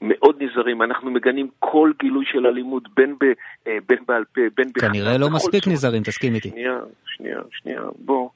[0.00, 3.24] מאוד נזהרים, אנחנו מגנים כל גילוי של אלימות, בין, ב,
[3.66, 4.88] אה, בין בעל פה, בין בכלל.
[4.88, 6.48] כנראה לא מספיק נזהרים, תסכים איתי.
[6.48, 8.28] שנייה, שנייה, שנייה, בוא.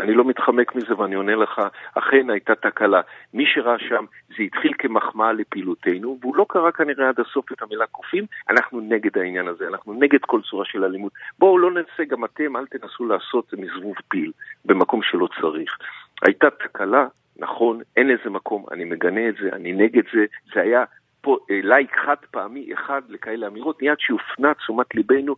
[0.00, 1.60] אני לא מתחמק מזה ואני עונה לך,
[1.94, 3.00] אכן הייתה תקלה.
[3.34, 7.86] מי שראה שם, זה התחיל כמחמאה לפעילותנו, והוא לא קרא כנראה עד הסוף את המילה
[7.86, 11.12] קופים, אנחנו נגד העניין הזה, אנחנו נגד כל צורה של אלימות.
[11.38, 14.32] בואו לא ננסה, גם אתם, אל תנסו לעשות מזבוב פיל
[14.64, 15.78] במקום שלא צריך.
[16.22, 17.06] הייתה תקלה,
[17.38, 20.84] נכון, אין לזה מקום, אני מגנה את זה, אני נגד זה, זה היה
[21.24, 25.34] פה אה, לייק חד פעמי אחד לכאלה אמירות, מיד שהופנה תשומת ליבנו,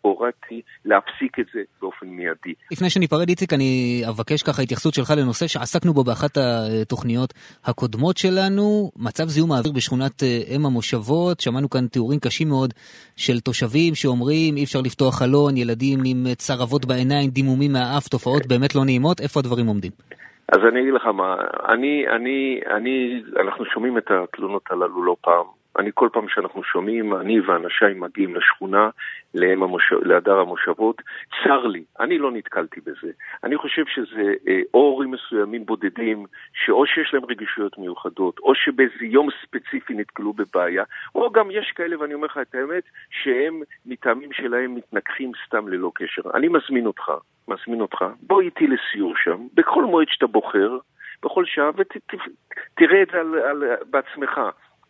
[0.00, 2.54] הורדתי להפסיק את זה באופן מיידי.
[2.72, 7.34] לפני שניפרד איציק, אני אבקש ככה התייחסות שלך לנושא שעסקנו בו באחת התוכניות
[7.64, 12.74] הקודמות שלנו, מצב זיהום האוויר בשכונת אה, אם המושבות, שמענו כאן תיאורים קשים מאוד
[13.16, 18.74] של תושבים שאומרים אי אפשר לפתוח חלון, ילדים עם צרבות בעיניים, דימומים מהאף, תופעות באמת
[18.74, 19.92] לא נעימות, איפה הדברים עומדים?
[20.48, 21.36] אז אני אגיד לך מה,
[21.68, 25.63] אני, אני, אני, אנחנו שומעים את התלונות הללו לא פעם.
[25.78, 28.90] אני כל פעם שאנחנו שומעים, אני ואנשיי מגיעים לשכונה,
[30.02, 31.02] להדר המושבות,
[31.44, 33.12] צר לי, אני לא נתקלתי בזה.
[33.44, 39.04] אני חושב שזה אה, או הורים מסוימים בודדים, שאו שיש להם רגישויות מיוחדות, או שבאיזה
[39.04, 40.84] יום ספציפי נתקלו בבעיה,
[41.14, 45.92] או גם יש כאלה, ואני אומר לך את האמת, שהם מטעמים שלהם מתנגחים סתם ללא
[45.94, 46.22] קשר.
[46.34, 47.12] אני מזמין אותך,
[47.48, 50.78] מזמין אותך, בוא איתי לסיור שם, בכל מועד שאתה בוחר,
[51.22, 53.18] בכל שעה, ותראה את זה
[53.90, 54.40] בעצמך.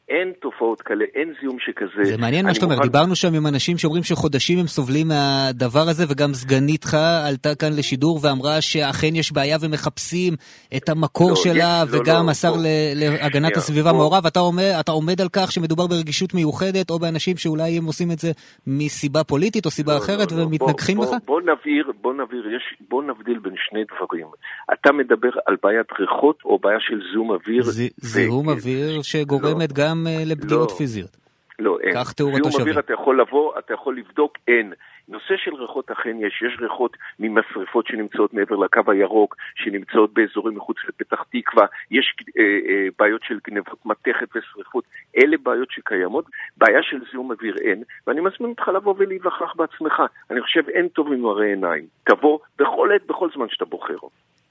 [0.08, 2.04] אין תופעות כאלה, אין זיהום שכזה.
[2.04, 6.04] זה מעניין מה שאתה אומר, דיברנו שם עם אנשים שאומרים שחודשים הם סובלים מהדבר הזה,
[6.08, 6.96] וגם סגניתך
[7.28, 10.34] עלתה כאן לשידור ואמרה שאכן יש בעיה ומחפשים
[10.76, 12.62] את המקור לא, שלה, יש, לא, וגם לא, השר בוא,
[12.94, 13.98] להגנת שנייה, הסביבה בוא.
[13.98, 18.10] מעורב, אתה, אומר, אתה עומד על כך שמדובר ברגישות מיוחדת, או באנשים שאולי הם עושים
[18.10, 18.30] את זה
[18.66, 21.10] מסיבה פוליטית או סיבה לא, אחרת לא, לא, ומתנגחים בוא, בך?
[21.10, 24.26] בוא, בוא נבהיר, בוא נבהיר, יש, בוא נבדיל בין שני דברים.
[24.72, 27.62] אתה מדבר על בעיית ריחות או בעיה של זיהום אוויר?
[27.62, 29.84] ז, זיהום אוויר שגורמת לא.
[29.84, 29.93] גם...
[29.94, 31.16] גם אה, לפגיעות לא, פיזיות.
[31.59, 31.94] לא, אין.
[31.94, 32.50] כך תיאור התושבים.
[32.50, 34.72] זיהום אוויר אתה יכול לבוא, אתה יכול לבדוק, אין.
[35.09, 40.76] נושא של ריחות אכן יש, יש ריחות ממשרפות שנמצאות מעבר לקו הירוק, שנמצאות באזורים מחוץ
[40.88, 44.85] לפתח תקווה, יש אה, אה, בעיות של גנבות מתכת ושריפות,
[45.16, 46.24] אלה בעיות שקיימות,
[46.57, 50.02] בעיה של זיהום אוויר אין, ואני מזמין אותך לבוא ולהיווכח בעצמך.
[50.30, 51.87] אני חושב אין טוב ממראה עיניים.
[52.04, 53.96] תבוא בכל עת, בכל זמן שאתה בוחר.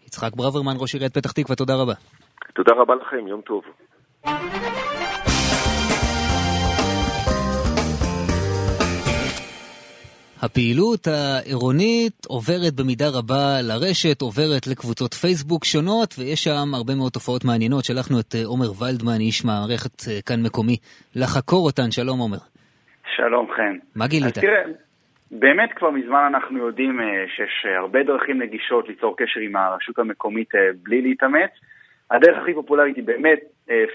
[0.07, 1.93] יצחק ברוורמן, ראש עיריית פתח תקווה, תודה רבה.
[2.53, 3.63] תודה רבה לכם, יום טוב.
[10.45, 17.45] הפעילות העירונית עוברת במידה רבה לרשת, עוברת לקבוצות פייסבוק שונות, ויש שם הרבה מאוד תופעות
[17.45, 17.83] מעניינות.
[17.83, 20.77] שלחנו את אה, עומר ולדמן, איש מערכת אה, כאן מקומי,
[21.15, 21.89] לחקור אותן.
[21.91, 22.41] שלום עומר.
[23.15, 23.75] שלום חן.
[23.95, 24.33] מה גילית?
[24.33, 24.63] תראה,
[25.31, 30.51] באמת כבר מזמן אנחנו יודעים אה, שיש הרבה דרכים נגישות ליצור קשר עם הרשות המקומית
[30.83, 31.51] בלי להתאמץ.
[32.11, 33.39] הדרך הכי פופולרית היא באמת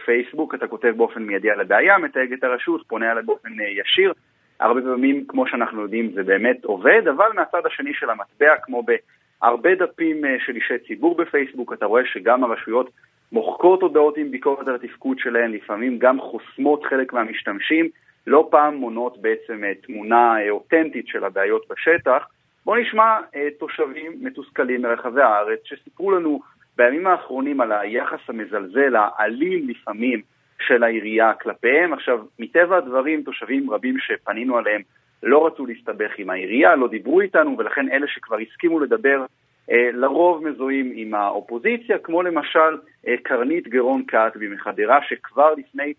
[0.04, 3.48] פייסבוק, אתה כותב באופן מיידי על הבעיה, מתייג את הרשות, פונה עליה באופן
[3.80, 4.12] ישיר.
[4.60, 9.74] הרבה פעמים, כמו שאנחנו יודעים, זה באמת עובד, אבל מהצד השני של המטבע, כמו בהרבה
[9.74, 12.90] דפים אה, של אישי ציבור בפייסבוק, אתה רואה שגם הרשויות
[13.32, 17.88] מוחקות הודעות עם ביקורת על התפקוד שלהן, לפעמים גם חוסמות חלק מהמשתמשים,
[18.26, 22.28] לא פעם מונות בעצם אה, תמונה אה, אותנטית של הבעיות בשטח.
[22.64, 23.18] בואו נשמע
[23.58, 26.40] תושבים מתוסכלים מרחבי הארץ שסיפרו לנו
[26.76, 30.22] בימים האחרונים על היחס המזלזל, האלים לפעמים,
[30.60, 31.92] של העירייה כלפיהם.
[31.92, 34.82] עכשיו, מטבע הדברים, תושבים רבים שפנינו עליהם
[35.22, 39.24] לא רצו להסתבך עם העירייה, לא דיברו איתנו, ולכן אלה שכבר הסכימו לדבר
[39.70, 45.92] אה, לרוב מזוהים עם האופוזיציה, כמו למשל אה, קרנית גרון קאטבי מחדרה, שכבר לפני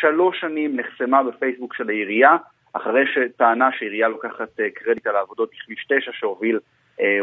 [0.00, 2.36] שלוש שנים נחסמה בפייסבוק של העירייה,
[2.72, 6.58] אחרי שטענה שהעירייה לוקחת אה, קרדיט על העבודות בכביש 9 שהוביל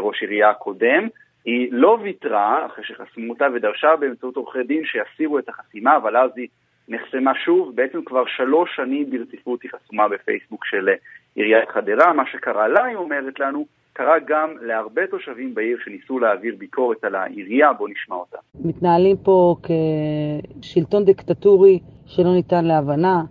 [0.00, 1.08] ראש עירייה הקודם.
[1.44, 6.30] היא לא ויתרה אחרי שחסמו אותה ודרשה באמצעות עורכי דין שיסירו את החסימה, אבל אז
[6.36, 6.48] היא
[6.92, 10.94] נחסמה שוב, בעצם כבר שלוש שנים ברציפות היא חסומה בפייסבוק של אה,
[11.34, 12.12] עיריית חדרה.
[12.12, 17.14] מה שקרה לה, היא אומרת לנו, קרה גם להרבה תושבים בעיר שניסו להעביר ביקורת על
[17.14, 18.38] העירייה, בואו נשמע אותה.
[18.64, 23.22] מתנהלים פה כשלטון דיקטטורי שלא ניתן להבנה.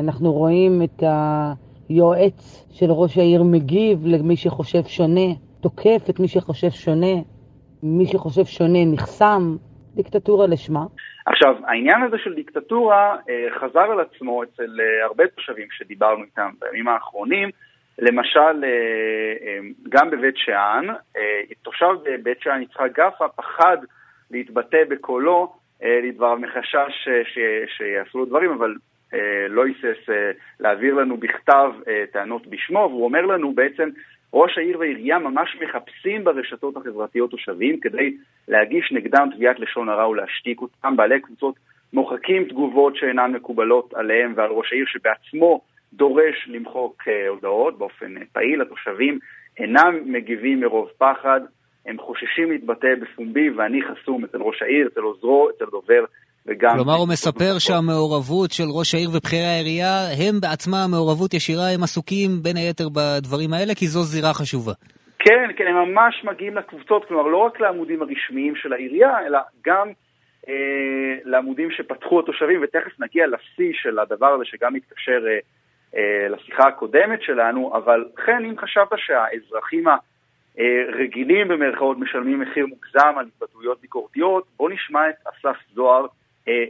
[0.00, 1.02] אנחנו רואים את
[1.88, 7.14] היועץ של ראש העיר מגיב למי שחושב שונה, תוקף את מי שחושב שונה,
[7.82, 9.56] מי שחושב שונה נחסם,
[9.94, 10.84] דיקטטורה לשמה.
[11.30, 13.16] עכשיו, העניין הזה של דיקטטורה
[13.50, 17.50] חזר על עצמו אצל הרבה תושבים שדיברנו איתם בימים האחרונים,
[17.98, 18.64] למשל,
[19.88, 20.86] גם בבית שאן,
[21.62, 23.76] תושב בית שאן יצחק גפה פחד
[24.30, 27.08] להתבטא בקולו לדבר מחשש
[27.76, 28.74] שיעשו לו דברים, אבל
[29.48, 30.08] לא היסס
[30.60, 31.72] להעביר לנו בכתב
[32.12, 33.88] טענות בשמו, והוא אומר לנו בעצם,
[34.34, 38.16] ראש העיר והעירייה ממש מחפשים ברשתות החברתיות תושבים כדי
[38.48, 40.96] להגיש נגדם תביעת לשון הרע ולהשתיק אותם.
[40.96, 41.54] בעלי קבוצות
[41.92, 45.60] מוחקים תגובות שאינן מקובלות עליהם ועל ראש העיר שבעצמו
[45.92, 48.62] דורש למחוק הודעות באופן פעיל.
[48.62, 49.18] התושבים
[49.58, 51.40] אינם מגיבים מרוב פחד,
[51.86, 56.04] הם חוששים להתבטא בפומבי ואני חסום אצל ראש העיר, אצל עוזרו, אצל דובר
[56.48, 56.74] וגם...
[56.76, 62.30] כלומר, הוא מספר שהמעורבות של ראש העיר ובכירי העירייה, הם בעצמם מעורבות ישירה, הם עסוקים
[62.42, 64.72] בין היתר בדברים האלה, כי זו זירה חשובה.
[65.18, 69.88] כן, כן, הם ממש מגיעים לקבוצות, כלומר, לא רק לעמודים הרשמיים של העירייה, אלא גם
[70.48, 75.38] אה, לעמודים שפתחו התושבים, ותכף נגיע לשיא של הדבר הזה, שגם מתקשר אה,
[75.96, 79.84] אה, לשיחה הקודמת שלנו, אבל כן, אם חשבת שהאזרחים
[80.58, 86.06] הרגילים במרכאות משלמים מחיר מוגזם על התבטאויות ביקורתיות, בוא נשמע את אסף זוהר,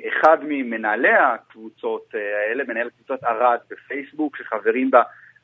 [0.09, 5.03] אחד ממנהלי הקבוצות האלה, מנהל קבוצת ערד בפייסבוק, שחברים בה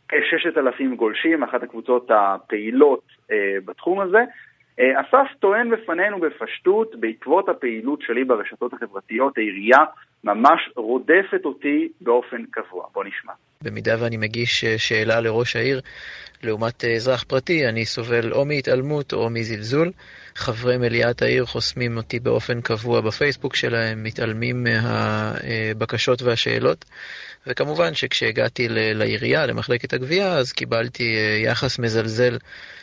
[0.09, 3.03] כ-6,000 גולשים, אחת הקבוצות הפעילות
[3.65, 4.19] בתחום הזה.
[4.81, 9.85] אסף טוען בפנינו בפשטות, בעקבות הפעילות שלי ברשתות החברתיות, העירייה
[10.25, 12.87] ממש רודפת אותי באופן קבוע.
[12.93, 13.33] בוא נשמע.
[13.63, 15.81] במידה ואני מגיש שאלה לראש העיר,
[16.43, 19.89] לעומת אזרח פרטי, אני סובל או מהתעלמות או מזלזול.
[20.37, 26.85] חברי מליאת העיר חוסמים אותי באופן קבוע בפייסבוק שלהם, מתעלמים מהבקשות והשאלות.
[27.47, 32.39] וכמובן שכשהגעתי לעירייה, למחלקת הגבייה, אז קיבלתי יחס מזלזל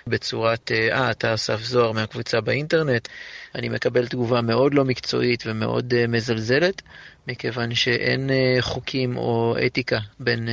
[0.07, 3.07] בצורת, אה, אתה אסף זוהר מהקבוצה באינטרנט.
[3.55, 6.81] אני מקבל תגובה מאוד לא מקצועית ומאוד מזלזלת,
[7.27, 10.47] מכיוון שאין חוקים או אתיקה בין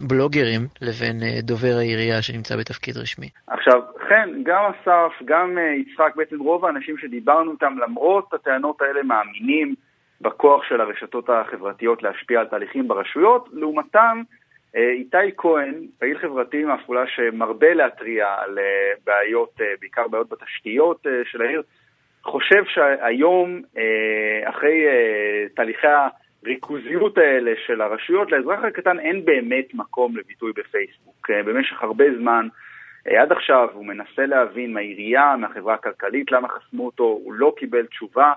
[0.00, 3.28] בלוגרים לבין דובר העירייה שנמצא בתפקיד רשמי.
[3.46, 3.80] עכשיו,
[4.12, 9.74] כן, גם אסף, גם יצחק, בעצם רוב האנשים שדיברנו איתם, למרות הטענות האלה, מאמינים
[10.20, 13.48] בכוח של הרשתות החברתיות להשפיע על תהליכים ברשויות.
[13.52, 14.22] לעומתם,
[14.74, 18.58] איתי כהן, פעיל חברתי מעפולה שמרבה להתריע על
[19.06, 21.62] בעיות, בעיקר בעיות בתשתיות של העיר,
[22.22, 23.62] חושב שהיום,
[24.44, 24.86] אחרי
[25.54, 25.86] תהליכי
[26.42, 31.30] הריכוזיות האלה של הרשויות, לאזרח הקטן אין באמת מקום לביטוי בפייסבוק.
[31.30, 32.48] במשך הרבה זמן,
[33.06, 38.32] עד עכשיו הוא מנסה להבין מהעירייה, מהחברה הכלכלית, למה חסמו אותו, הוא לא קיבל תשובה.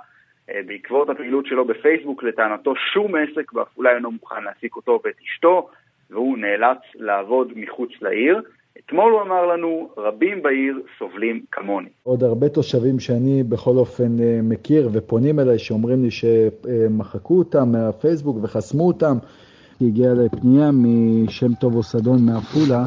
[0.67, 5.69] בעקבות הפעילות שלו בפייסבוק, לטענתו שום עסק בעפולה אינו מוכן להעסיק אותו ואת אשתו,
[6.10, 8.41] והוא נאלץ לעבוד מחוץ לעיר.
[8.80, 11.89] אתמול הוא אמר לנו, רבים בעיר סובלים כמוני.
[12.04, 14.12] עוד הרבה תושבים שאני בכל אופן
[14.43, 19.15] מכיר ופונים אליי שאומרים לי שמחקו אותם מהפייסבוק וחסמו אותם.
[19.82, 22.86] הגיעה לפנייה משם טוב אוסדון מעפולה.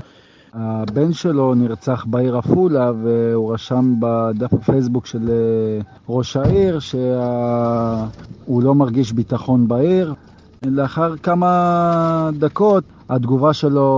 [0.54, 5.30] הבן שלו נרצח בעיר עפולה והוא רשם בדף הפייסבוק של
[6.08, 10.14] ראש העיר שהוא לא מרגיש ביטחון בעיר.
[10.66, 13.88] לאחר כמה דקות התגובה שלו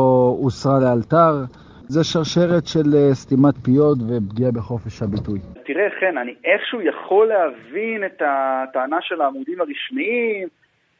[0.40, 1.44] הוסרה לאלתר.
[1.88, 5.38] זה שרשרת של סתימת פיות ופגיעה בחופש הביטוי.
[5.66, 10.48] תראה, חן, אני איכשהו יכול להבין את הטענה של העמודים הרשמיים,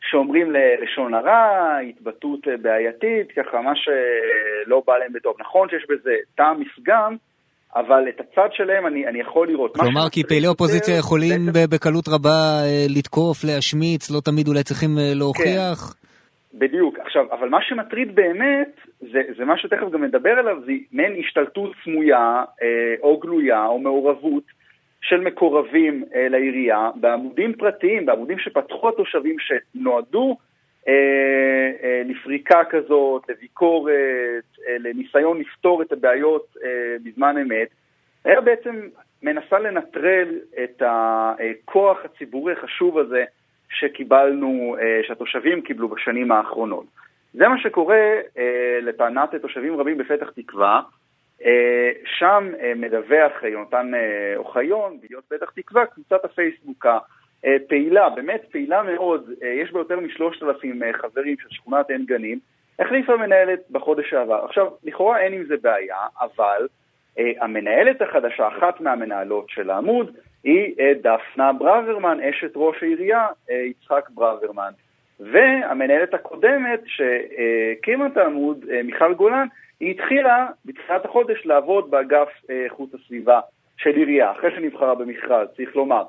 [0.03, 5.37] שאומרים לשון הרע, התבטאות בעייתית, ככה מה שלא בא להם בטוב.
[5.41, 7.17] נכון שיש בזה טעם מפגם,
[7.77, 9.77] אבל את הצד שלהם אני, אני יכול לראות.
[9.77, 11.71] כלומר, כי פעילי אופוזיציה יכולים בעצם...
[11.71, 15.95] בקלות רבה לתקוף, להשמיץ, לא תמיד אולי צריכים להוכיח.
[15.95, 16.01] כן.
[16.59, 16.99] בדיוק.
[16.99, 21.73] עכשיו, אבל מה שמטריד באמת, זה, זה מה שתכף גם נדבר עליו, זה מעין השתלטות
[21.85, 24.45] סמויה אה, או גלויה או מעורבות
[25.01, 30.37] של מקורבים אה, לעירייה בעמודים פרטיים, בעמודים שפתחו התושבים שנועדו
[30.89, 33.95] אה, אה, לפריקה כזאת, לביקורת,
[34.69, 37.69] אה, לניסיון לפתור את הבעיות אה, בזמן אמת,
[38.25, 38.81] היה בעצם
[39.23, 40.29] מנסה לנטרל
[40.65, 43.25] את הכוח הציבורי החשוב הזה
[43.71, 46.85] שקיבלנו, שהתושבים קיבלו בשנים האחרונות.
[47.35, 48.15] זה מה שקורה
[48.83, 50.81] לטענת תושבים רבים בפתח תקווה.
[52.05, 53.91] שם מדווח יונתן
[54.37, 56.87] אוחיון, בידיעות פתח תקווה, קבוצת הפייסבוק
[57.45, 62.39] הפעילה, באמת פעילה מאוד, יש בה יותר משלושת אלפים חברים של שכונת עין גנים,
[62.79, 64.45] החליפה מנהלת בחודש שעבר.
[64.45, 66.69] עכשיו, לכאורה אין עם זה בעיה, אבל
[67.41, 74.73] המנהלת החדשה, אחת מהמנהלות של העמוד, היא דפנה ברוורמן, אשת ראש העירייה, יצחק ברוורמן.
[75.21, 79.47] והמנהלת הקודמת שהקימה את העמוד, מיכל גולן,
[79.81, 83.41] היא התחילה בתחילת החודש לעבוד באגף איכות הסביבה
[83.77, 86.03] של עירייה, אחרי שנבחרה במכרז, צריך לומר.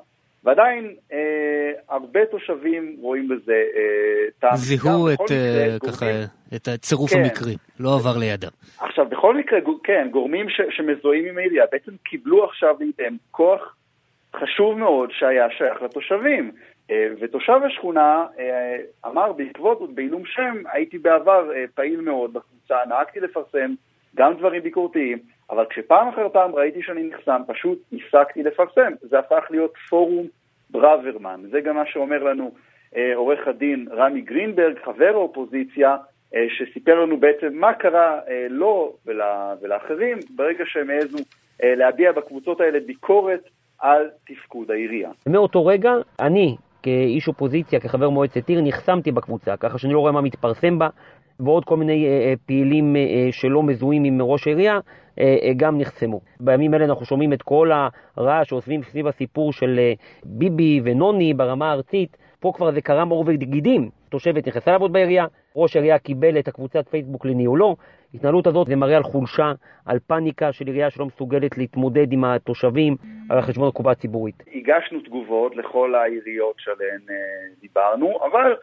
[0.44, 4.56] ועדיין אה, הרבה תושבים רואים בזה אה, טעם.
[4.56, 6.06] זיהו את, אה, ככה,
[6.56, 7.18] את הצירוף כן.
[7.20, 8.48] המקרי, לא עבר לידם.
[8.78, 13.76] עכשיו, בכל מקרה, כן, גורמים ש, שמזוהים עם העירייה בעצם קיבלו עכשיו לידיהם כוח
[14.36, 16.52] חשוב מאוד שהיה שייך לתושבים.
[16.90, 23.20] אה, ותושב השכונה אה, אמר בעקבות, בעילום שם, הייתי בעבר אה, פעיל מאוד בקבוצה, נהגתי
[23.20, 23.74] לפרסם
[24.14, 25.18] גם דברים ביקורתיים,
[25.50, 28.92] אבל כשפעם אחר פעם ראיתי שאני נחסם, פשוט הפסקתי לפרסם.
[29.00, 30.26] זה הפך להיות פורום
[30.70, 31.40] ברוורמן.
[31.50, 32.52] זה גם מה שאומר לנו
[33.14, 35.96] עורך הדין רמי גרינברג, חבר האופוזיציה,
[36.48, 41.18] שסיפר לנו בעצם מה קרה לו ולה, ולאחרים ברגע שהם העזו
[41.62, 45.10] להביע בקבוצות האלה ביקורת על תפקוד העירייה.
[45.26, 50.20] מאותו רגע, אני, כאיש אופוזיציה, כחבר מועצת עיר, נחסמתי בקבוצה, ככה שאני לא רואה מה
[50.20, 50.88] מתפרסם בה,
[51.40, 54.78] ועוד כל מיני אה, אה, פעילים אה, שלא מזוהים עם ראש העירייה
[55.56, 56.20] גם נחסמו.
[56.40, 57.70] בימים אלה אנחנו שומעים את כל
[58.16, 59.80] הרעש שעושים סביב הסיפור של
[60.24, 62.16] ביבי ונוני ברמה הארצית.
[62.42, 63.90] פה כבר זה קרם עור וגידים.
[64.08, 65.26] תושבת נכנסה לעבוד בעירייה,
[65.56, 67.76] ראש העירייה קיבל את הקבוצת פייסבוק לניהולו.
[68.14, 69.52] ההתנהלות הזאת זה מראה על חולשה,
[69.86, 72.96] על פאניקה של עירייה שלא מסוגלת להתמודד עם התושבים
[73.30, 74.42] על חשבון הקופה הציבורית.
[74.54, 77.00] הגשנו תגובות לכל העיריות שעליהן
[77.60, 78.56] דיברנו, אבל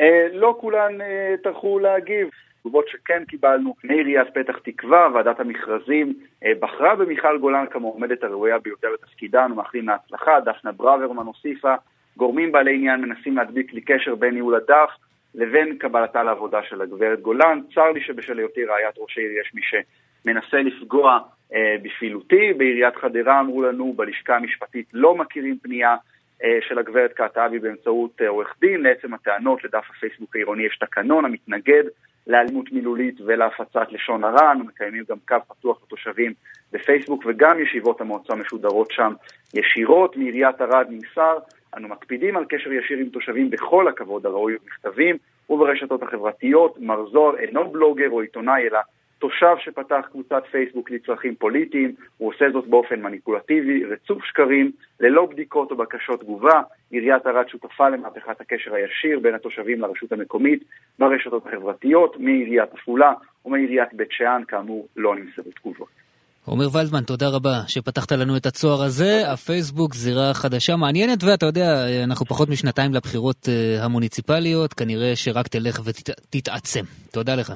[0.00, 2.28] אה, לא כולן אה, טרחו להגיב.
[2.60, 8.88] תגובות שכן קיבלנו מעיריית פתח תקווה, ועדת המכרזים אה, בחרה במיכל גולן כמועמדת הראויה ביותר
[8.94, 11.74] לתפקידה, אנו מאחלים להצלחה, דפנה ברוורמן הוסיפה,
[12.16, 14.90] גורמים בעלי עניין מנסים להדביק לי קשר בין ניהול הדף
[15.34, 17.60] לבין קבלתה לעבודה של הגברת גולן.
[17.74, 21.18] צר לי שבשל היותי רעיית ראש העיר יש מי שמנסה לפגוע
[21.54, 22.52] אה, בפעילותי.
[22.56, 25.96] בעיריית חדרה אמרו לנו, בלשכה המשפטית לא מכירים פנייה
[26.44, 28.82] אה, של הגברת קעטבי באמצעות אה, עורך דין.
[28.82, 31.84] לעצם הטענות לדף הפייסבוק העירוני יש תקנון המתנגד
[32.26, 34.52] לאלימות מילולית ולהפצת לשון הרע.
[34.52, 36.32] אנו מקיימים גם קו פתוח לתושבים
[36.72, 39.12] בפייסבוק וגם ישיבות המועצה משודרות שם
[39.54, 40.16] ישירות.
[40.16, 41.38] מעיריית ערד נמסר,
[41.76, 45.16] אנו מקפידים על קשר ישיר עם תושבים בכל הכבוד הראוי במכתבים
[45.50, 46.78] וברשתות החברתיות.
[46.80, 48.78] מר זוהר אינו בלוגר או עיתונאי אלא
[49.18, 55.70] תושב שפתח קבוצת פייסבוק לצרכים פוליטיים, הוא עושה זאת באופן מניפולטיבי, רצוף שקרים, ללא בדיקות
[55.70, 56.62] או בקשות תגובה.
[56.90, 60.64] עיריית ערד שותפה למהפכת הקשר הישיר בין התושבים לרשות המקומית
[60.98, 63.12] ברשתות החברתיות, מעיריית עפולה
[63.44, 66.05] ומעיריית בית שאן, כאמור, לא נמסרו תגובות.
[66.46, 69.32] עומר ולדמן, תודה רבה שפתחת לנו את הצוהר הזה.
[69.32, 71.68] הפייסבוק זירה חדשה מעניינת, ואתה יודע,
[72.04, 76.84] אנחנו פחות משנתיים לבחירות אה, המוניציפליות, כנראה שרק תלך ותתעצם.
[77.12, 77.52] תודה לך.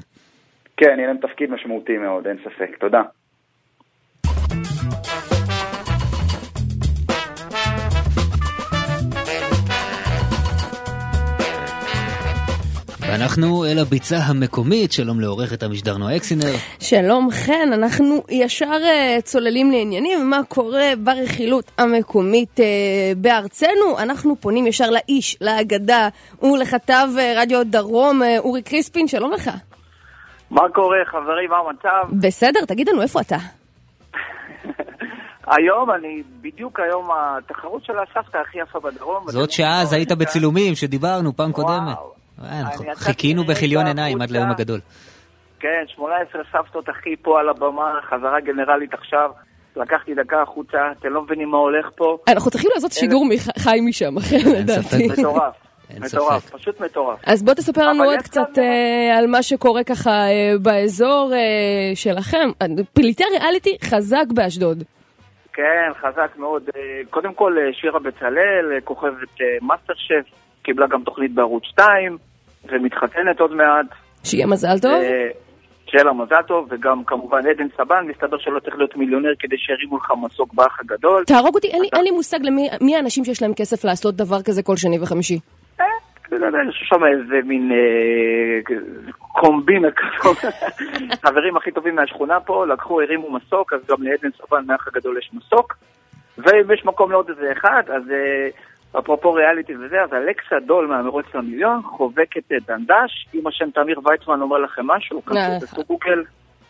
[0.77, 2.77] כן, יהיה להם תפקיד משמעותי מאוד, אין ספק.
[2.79, 3.01] תודה.
[13.21, 16.53] ואנחנו אל הביצה המקומית, שלום לעורכת המשדר נועה אקסינר.
[16.79, 22.63] שלום חן, אנחנו ישר uh, צוללים לעניינים, מה קורה ברכילות המקומית uh,
[23.17, 23.99] בארצנו.
[23.99, 26.09] אנחנו פונים ישר לאיש, לאגדה
[26.41, 29.49] ולכתב uh, רדיו דרום, uh, אורי קריספין, שלום לך.
[30.51, 31.49] מה קורה, חברים?
[31.49, 32.27] מה המצב?
[32.27, 33.37] בסדר, תגיד לנו, איפה אתה?
[35.57, 39.23] היום, אני, בדיוק היום התחרות של הסבתא הכי יפה בדרום.
[39.27, 41.97] זאת שעה, אז היית בצילומים שדיברנו פעם קודמת.
[42.45, 44.79] אה, חיכינו בכיליון עיניים עד ליום הגדול.
[45.59, 49.31] כן, 18 סבתות הכי פה על הבמה, חזרה גנרלית עכשיו.
[49.75, 52.17] לקחתי דקה החוצה, אתם לא מבינים מה הולך פה.
[52.27, 53.25] אנחנו צריכים לעשות שידור
[53.59, 55.07] חי משם, אחרי לדעתי.
[55.19, 55.53] מטורף.
[55.99, 57.19] מטורף, פשוט מטורף.
[57.25, 61.33] אז בוא תספר לנו עוד קצת uh, על מה שקורה ככה uh, באזור
[61.95, 62.49] שלכם.
[62.93, 64.83] פליטי ריאליטי חזק באשדוד.
[65.53, 66.63] כן, חזק מאוד.
[67.09, 72.17] קודם כל, שירה בצלאל, כוכבת מאסטר שף, קיבלה גם תוכנית בערוץ 2,
[72.69, 73.85] ומתחתנת עוד מעט.
[74.23, 75.01] שיהיה מזל טוב.
[75.85, 79.97] שיהיה לה מזל טוב, וגם כמובן עדן סבן, מסתבר שלא צריך להיות מיליונר כדי שירימו
[79.97, 81.23] לך מסוק באח הגדול.
[81.25, 84.63] תהרוג אותי, אין לי, אין לי מושג למי האנשים שיש להם כסף לעשות דבר כזה
[84.63, 85.39] כל שני וחמישי.
[86.31, 88.75] יש שם איזה מין אה,
[89.17, 90.37] קומבינה כזאת.
[91.25, 95.31] חברים הכי טובים מהשכונה פה לקחו, הרימו מסוק, אז גם לעדן סבן מהאח הגדול יש
[95.33, 95.73] מסוק.
[96.37, 98.49] ואם יש מקום לעוד איזה אחד, אז אה,
[98.99, 104.41] אפרופו ריאליטי וזה, אז אלכסה דול מהמרוץ למיליון חובקת את דנדש, אם השם תמיר ויצמן
[104.41, 106.23] אומר לכם משהו, כנסו גוגל.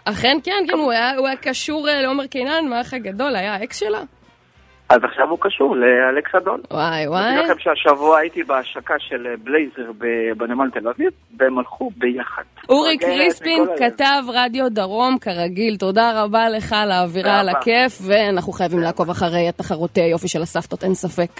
[0.05, 4.01] אכן כן, כן, הוא היה קשור אה, לעומר קינן, מהאח הגדול, היה האקס שלה.
[4.89, 6.61] אז עכשיו הוא קשור לאלכס אדון.
[6.72, 7.30] וואי וואי.
[7.30, 9.91] אני לכם שהשבוע הייתי בהשקה של בלייזר
[10.38, 12.43] בנמל תל אביב, והם הלכו ביחד.
[12.69, 18.80] אורי קריספין, כתב רדיו דרום, כרגיל, תודה רבה לך על האווירה, על הכיף, ואנחנו חייבים
[18.80, 21.32] לעקוב אחרי התחרות אה, יופי של הסבתות, אין ספק.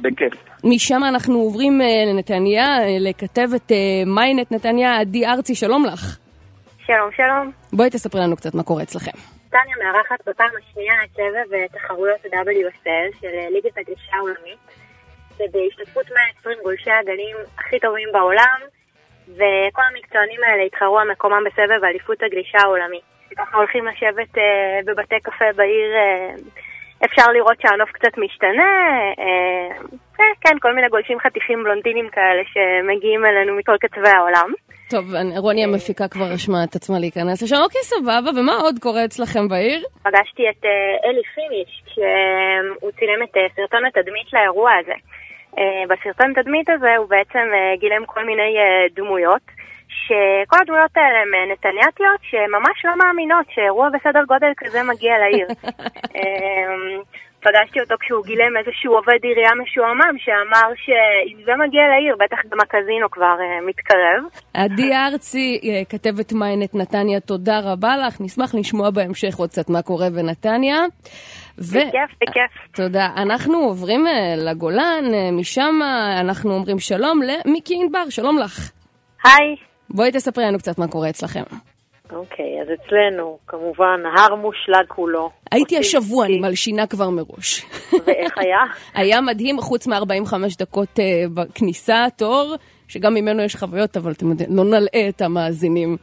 [0.00, 0.32] בכיף.
[0.64, 3.72] משם אנחנו עוברים אה, לנתניה, אה, לכתבת
[4.06, 6.18] מיינט נתניה, עדי ארצי, שלום לך.
[6.86, 7.50] שלום, שלום.
[7.72, 9.18] בואי תספרי לנו קצת מה קורה אצלכם.
[9.46, 14.58] נתניה מארחת בפעם השנייה את סבב תחרויות ה-WSL של ליגת הגלישה העולמית.
[15.38, 18.58] ובהשתתפות 120 גולשי הגלים הכי טובים בעולם,
[19.28, 23.00] וכל המקצוענים האלה התחרו על מקומם בסבב אליפות הגלישה העולמי.
[23.36, 26.34] ככה הולכים לשבת אה, בבתי קפה בעיר, אה,
[27.04, 28.70] אפשר לראות שהנוף קצת משתנה,
[29.18, 29.68] אה,
[30.20, 34.48] אה, כן, כל מיני גולשים חתיכים בלונדינים כאלה שמגיעים אלינו מכל קצווי העולם.
[34.90, 35.04] טוב,
[35.36, 37.56] רוני המפיקה כבר רשמה את עצמה להיכנס לשם.
[37.64, 39.80] אוקיי, סבבה, ומה עוד קורה אצלכם בעיר?
[40.02, 40.70] פגשתי את אה,
[41.10, 44.96] אלי פיניש כשהוא צילם את אה, סרטון התדמית לאירוע הזה.
[45.58, 49.46] אה, בסרטון תדמית הזה הוא בעצם אה, גילם כל מיני אה, דמויות,
[50.06, 55.46] שכל הדמויות האלה הן אה, נתניאתיות שממש לא מאמינות שאירוע בסדר גודל כזה מגיע לעיר.
[56.16, 57.00] אה,
[57.44, 62.58] פגשתי אותו כשהוא גילם איזשהו עובד עירייה משועמם שאמר שאם זה מגיע לעיר, בטח גם
[62.60, 64.20] הקזינו כבר אה, מתקרב.
[64.54, 68.20] עדי ארצי, אה, כתבת מיינט נתניה, תודה רבה לך.
[68.20, 70.76] נשמח לשמוע בהמשך עוד קצת מה קורה בנתניה.
[71.58, 71.78] ו...
[71.78, 72.74] בכיף, בכיף.
[72.74, 73.08] תודה.
[73.16, 74.04] אנחנו עוברים
[74.36, 75.74] לגולן, משם
[76.20, 78.70] אנחנו אומרים שלום למיקי ענבר, שלום לך.
[79.24, 79.73] היי.
[79.90, 81.42] בואי תספרי לנו קצת מה קורה אצלכם.
[82.12, 85.30] אוקיי, אז אצלנו, כמובן, הר מושלג כולו.
[85.52, 87.66] הייתי השבוע, אני מלשינה כבר מראש.
[88.06, 88.58] ואיך היה?
[89.02, 92.54] היה מדהים, חוץ מ-45 דקות אה, בכניסה, תור,
[92.88, 95.96] שגם ממנו יש חוויות, אבל אתם יודעים, לא נלאה את המאזינים.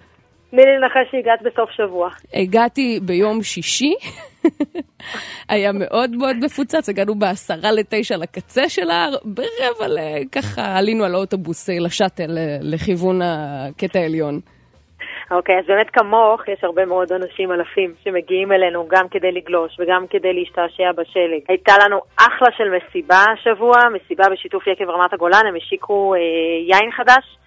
[0.51, 2.09] תני לי לנחש שהגעת בסוף שבוע.
[2.33, 3.93] הגעתי ביום שישי,
[5.49, 9.99] היה מאוד מאוד מפוצץ, הגענו בעשרה לתשע לקצה של ההר, ברבע ל...
[10.31, 14.39] ככה עלינו על האוטובוס אה, לשאטל אה, לכיוון הקטע העליון.
[15.31, 20.05] אוקיי, אז באמת כמוך, יש הרבה מאוד אנשים אלפים שמגיעים אלינו גם כדי לגלוש וגם
[20.09, 21.41] כדי להשתעשע בשלג.
[21.47, 26.19] הייתה לנו אחלה של מסיבה השבוע, מסיבה בשיתוף יקב רמת הגולן, הם השיקו אה,
[26.67, 27.37] יין חדש,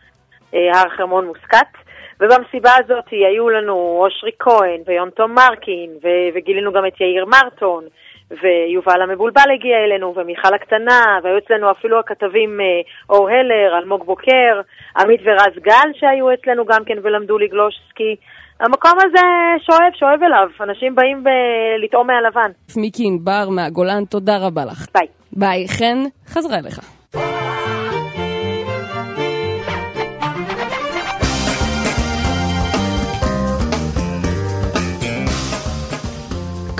[0.54, 1.83] אה, הר חרמון מוסקת.
[2.20, 7.84] ובמסיבה הזאת היו לנו אושרי כהן ויונתום מרקין, ו- וגילינו גם את יאיר מרטון,
[8.30, 12.66] ויובל המבולבל הגיע אלינו, ומיכל הקטנה, והיו אצלנו אפילו הכתבים אה,
[13.10, 14.60] אור הלר, אלמוג בוקר,
[14.98, 18.16] עמית ורז גל שהיו אצלנו גם כן ולמדו לגלוש סקי.
[18.60, 19.26] המקום הזה
[19.66, 22.50] שואב, שואב אליו, אנשים באים ב- לטעום מהלבן.
[22.76, 24.86] מיקי ענבר מהגולן, תודה רבה לך.
[24.94, 25.06] ביי.
[25.32, 25.68] ביי.
[25.68, 27.03] חן, חזרה אליך.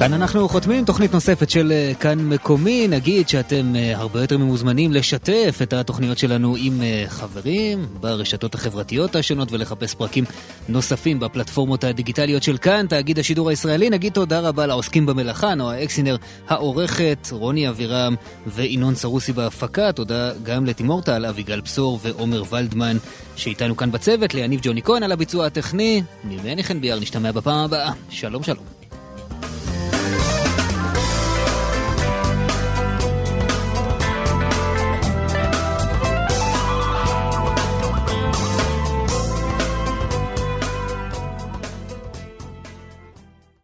[0.05, 2.88] כאן אנחנו חותמים תוכנית נוספת של אה, כאן מקומי.
[2.88, 9.16] נגיד שאתם אה, הרבה יותר ממוזמנים לשתף את התוכניות שלנו עם אה, חברים ברשתות החברתיות
[9.16, 10.24] השונות ולחפש פרקים
[10.68, 13.90] נוספים בפלטפורמות הדיגיטליות של כאן, תאגיד השידור הישראלי.
[13.90, 16.16] נגיד תודה רבה לעוסקים במלאכה, נועה אקסינר
[16.48, 18.14] העורכת, רוני אבירם
[18.46, 19.92] וינון סרוסי בהפקה.
[19.92, 22.96] תודה גם לתימור טל, אביגל בשור ועומר ולדמן
[23.36, 26.02] שאיתנו כאן בצוות, ליניב ג'וני כהן על הביצוע הטכני.
[26.24, 27.92] ממני חן ביאר, נשתמע בפעם הבאה.
[28.11, 28.84] שלום שלום.